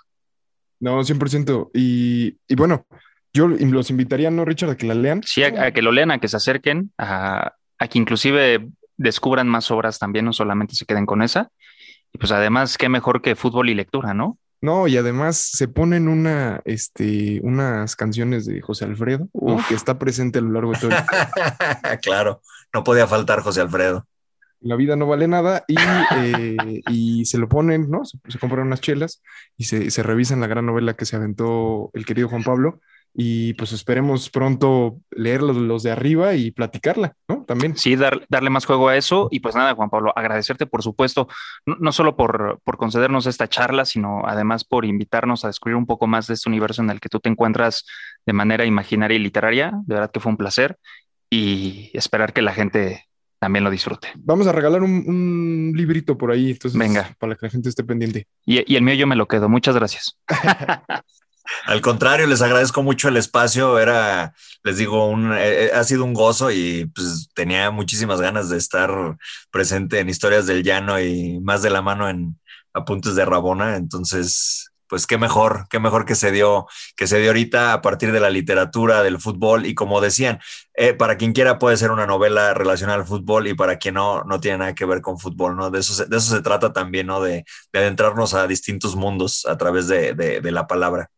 No, 0.81 1.01
100%. 1.01 1.71
Y, 1.75 2.37
y, 2.49 2.55
bueno, 2.57 2.87
yo 3.33 3.47
los 3.47 3.91
invitaría, 3.91 4.31
¿no, 4.31 4.45
Richard, 4.45 4.71
a 4.71 4.77
que 4.77 4.87
la 4.87 4.95
lean? 4.95 5.23
Sí, 5.25 5.45
a, 5.45 5.67
a 5.67 5.73
que 5.73 5.83
lo 5.83 5.93
lean, 5.93 6.11
a 6.11 6.19
que 6.19 6.29
se 6.29 6.37
acerquen, 6.37 6.93
a, 6.99 7.55
a 7.79 7.89
que 7.89 7.99
inclusive 7.99 8.69
descubran 8.97 9.49
más 9.49 9.71
obras 9.71 9.99
también, 9.99 10.25
no 10.25 10.33
solamente 10.33 10.75
se 10.75 10.87
queden 10.87 11.07
con 11.07 11.23
esa. 11.23 11.51
Y 12.13 12.19
pues 12.19 12.33
además, 12.33 12.77
qué 12.77 12.89
mejor 12.89 13.23
que 13.23 13.37
fútbol 13.37 13.71
y 13.71 13.75
lectura, 13.75 14.13
¿no? 14.13 14.39
No, 14.63 14.87
y 14.87 14.97
además 14.97 15.37
se 15.37 15.67
ponen 15.67 16.07
una, 16.07 16.63
este, 16.65 17.41
unas 17.43 17.97
canciones 17.97 18.47
de 18.47 18.61
José 18.61 18.85
Alfredo, 18.85 19.29
¿no? 19.35 19.59
que 19.69 19.75
está 19.75 19.99
presente 19.99 20.39
a 20.39 20.43
lo 20.43 20.53
largo 20.53 20.73
de 20.73 20.79
todo 20.79 20.91
el... 20.93 20.97
claro, 22.01 22.41
no 22.73 22.85
podía 22.85 23.09
faltar 23.09 23.41
José 23.41 23.61
Alfredo. 23.61 24.07
La 24.61 24.77
vida 24.77 24.95
no 24.95 25.09
vale 25.09 25.27
nada 25.27 25.65
y, 25.67 25.75
eh, 26.15 26.81
y 26.89 27.25
se 27.25 27.39
lo 27.39 27.49
ponen, 27.49 27.91
¿no? 27.91 28.05
Se, 28.05 28.19
se, 28.29 28.39
compran 28.39 28.69
unas 28.69 28.81
chelas 28.81 29.21
y 29.57 29.65
se, 29.65 29.91
se 29.91 30.03
revisan 30.05 30.41
la 30.41 30.47
gran 30.47 30.65
novela 30.65 30.95
que 30.95 31.07
se 31.07 31.17
aventó 31.17 31.91
el 31.95 32.07
querido 32.07 32.29
Juan 32.29 32.45
Pablo 32.45 32.81
y 33.15 33.53
pues 33.55 33.73
esperemos 33.73 34.31
pronto 34.31 34.99
leer 35.11 35.43
los, 35.43 35.57
los, 35.57 35.83
de 35.83 35.91
arriba 35.91 36.35
y 36.35 36.51
platicarla, 36.51 37.15
¿no? 37.29 37.45
También. 37.45 37.77
Sí, 37.77 37.95
dar, 37.97 38.25
darle 38.29 38.49
más 38.51 38.65
juego 38.65 38.89
a 38.89 38.97
eso 38.97 39.29
y 39.31 39.41
pues 39.41 39.55
nada, 39.55 39.75
Juan 39.75 39.91
Pablo, 39.91 40.13
agradecerte 40.17 40.67
por 40.67 40.83
supuesto, 40.83 41.29
no, 41.67 41.77
no, 41.79 41.93
solo 41.93 42.17
por, 42.17 42.61
por 42.65 42.79
concedernos 42.79 43.27
esta 43.27 43.49
charla, 43.49 43.85
sino 43.85 44.23
además 44.27 44.65
por 44.65 44.85
invitarnos 44.85 45.45
a 45.45 45.49
descubrir 45.49 45.77
un 45.77 45.87
poco 45.87 46.07
más 46.07 46.27
de 46.27 46.35
este 46.35 46.49
universo 46.49 46.83
en 46.83 46.91
el 46.91 47.01
que 47.01 47.09
tú 47.09 47.21
te 47.21 47.29
encuentras 47.29 47.85
de 48.25 48.33
manera 48.33 48.65
imaginaria 48.65 49.17
y 49.17 49.21
literaria. 49.21 49.73
De 49.85 49.95
verdad 49.95 50.11
que 50.11 50.21
fue 50.21 50.31
un 50.31 50.39
placer 50.39 50.79
y 51.29 51.91
esperar 51.93 52.33
que 52.33 52.43
la 52.43 52.55
gente 52.55 53.07
también 53.39 53.65
lo 53.65 53.71
disfrute. 53.71 54.09
Vamos 54.17 54.47
a 54.47 54.53
regalar 54.53 54.83
un, 54.83 55.03
un 55.07 55.73
librito 55.75 56.17
por 56.17 56.31
ahí, 56.31 56.53
entonces, 56.53 56.79
Venga. 56.79 57.15
para 57.19 57.35
que 57.35 57.47
la 57.47 57.51
gente 57.51 57.69
esté 57.69 57.83
pendiente. 57.83 58.27
Y, 58.47 58.73
y 58.73 58.77
el 58.77 58.83
mío 58.83 58.95
yo 58.95 59.07
me 59.07 59.17
lo 59.17 59.27
quedo. 59.27 59.49
Muchas 59.49 59.75
gracias. 59.75 60.17
Al 61.65 61.81
contrario, 61.81 62.27
les 62.27 62.43
agradezco 62.43 62.83
mucho 62.83 63.09
el 63.09 63.17
espacio. 63.17 63.79
Era, 63.79 64.35
les 64.65 64.79
digo, 64.79 65.07
un, 65.09 65.33
eh, 65.37 65.71
ha 65.75 65.85
sido 65.85 66.05
un 66.05 66.15
gozo 66.15 66.51
y 66.51 66.87
pues 66.87 67.29
tenía 67.35 67.71
muchísimas 67.71 68.21
ganas 68.21 68.49
de 68.49 68.59
estar 68.59 69.17
presente 69.51 70.01
en 70.01 70.09
Historias 70.09 70.47
del 70.47 70.65
Llano 70.65 71.01
y 71.01 71.41
más 71.41 71.63
de 71.63 71.71
la 71.71 71.83
mano 71.83 72.09
en 72.09 72.39
Apuntes 72.75 73.15
de 73.15 73.25
Rabona. 73.25 73.77
Entonces, 73.77 74.73
pues 74.89 75.07
qué 75.07 75.19
mejor, 75.19 75.67
qué 75.71 75.79
mejor 75.79 76.05
que 76.05 76.17
se 76.17 76.33
dio, 76.33 76.67
que 76.97 77.07
se 77.07 77.19
dio 77.19 77.29
ahorita 77.31 77.73
a 77.73 77.81
partir 77.81 78.13
de 78.13 78.21
la 78.21 78.29
literatura, 78.31 79.03
del 79.03 79.21
fútbol 79.21 79.65
y 79.65 79.75
como 79.75 80.01
decían, 80.01 80.41
eh, 80.75 80.95
para 80.95 81.17
quien 81.17 81.33
quiera 81.33 81.59
puede 81.59 81.77
ser 81.77 81.93
una 81.93 82.07
novela 82.07 82.55
relacionada 82.55 82.99
al 82.99 83.07
fútbol 83.07 83.47
y 83.47 83.55
para 83.55 83.79
quien 83.79 83.95
no, 83.95 84.25
no 84.25 84.41
tiene 84.41 84.59
nada 84.59 84.75
que 84.75 84.85
ver 84.85 85.01
con 85.01 85.19
fútbol, 85.19 85.57
¿no? 85.57 85.71
De 85.71 85.81
eso 85.81 85.95
se, 85.95 86.07
de 86.07 86.17
eso 86.17 86.35
se 86.35 86.43
trata 86.43 86.73
también, 86.73 87.07
¿no? 87.07 87.23
De, 87.23 87.45
de 87.73 87.79
adentrarnos 87.79 88.35
a 88.35 88.47
distintos 88.47 88.97
mundos 88.97 89.47
a 89.47 89.57
través 89.57 89.87
de, 89.89 90.15
de 90.15 90.51
la 90.51 90.67
palabra. 90.67 91.11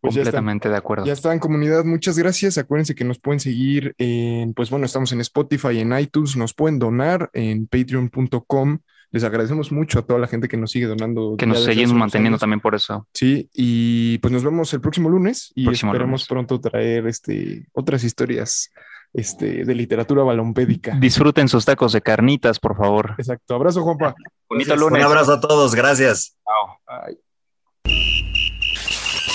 Pues. 0.00 0.14
Completamente 0.14 0.68
de 0.68 0.76
acuerdo. 0.76 1.04
Ya 1.06 1.12
está 1.12 1.32
en 1.32 1.38
comunidad, 1.38 1.84
muchas 1.84 2.18
gracias. 2.18 2.58
Acuérdense 2.58 2.94
que 2.94 3.04
nos 3.04 3.18
pueden 3.18 3.40
seguir 3.40 3.94
en, 3.98 4.54
pues 4.54 4.70
bueno, 4.70 4.86
estamos 4.86 5.12
en 5.12 5.20
Spotify, 5.20 5.80
en 5.80 5.98
iTunes, 5.98 6.36
nos 6.36 6.54
pueden 6.54 6.78
donar 6.78 7.30
en 7.32 7.66
patreon.com. 7.66 8.78
Les 9.12 9.24
agradecemos 9.24 9.72
mucho 9.72 10.00
a 10.00 10.02
toda 10.02 10.18
la 10.18 10.26
gente 10.26 10.48
que 10.48 10.56
nos 10.56 10.72
sigue 10.72 10.86
donando. 10.86 11.36
Que 11.38 11.46
nos 11.46 11.64
seguimos 11.64 11.94
manteniendo 11.94 12.34
años. 12.34 12.40
también 12.40 12.60
por 12.60 12.74
eso. 12.74 13.06
Sí, 13.14 13.48
y 13.54 14.18
pues 14.18 14.32
nos 14.32 14.44
vemos 14.44 14.72
el 14.74 14.80
próximo 14.80 15.08
lunes 15.08 15.52
y 15.54 15.64
Próximo 15.64 15.92
esperemos 15.92 16.22
lunes. 16.22 16.28
pronto 16.28 16.60
traer 16.60 17.06
este, 17.06 17.66
otras 17.72 18.04
historias 18.04 18.70
este, 19.14 19.64
de 19.64 19.74
literatura 19.74 20.22
balompédica. 20.24 20.98
Disfruten 21.00 21.48
sus 21.48 21.64
tacos 21.64 21.92
de 21.92 22.02
carnitas, 22.02 22.58
por 22.58 22.76
favor. 22.76 23.14
Exacto. 23.16 23.54
Abrazo, 23.54 23.82
Juanpa. 23.82 24.14
Bonito 24.48 24.70
Gracias. 24.70 24.78
lunes. 24.80 25.04
Un 25.04 25.10
abrazo 25.10 25.32
a 25.34 25.40
todos, 25.40 25.74
gracias. 25.74 26.36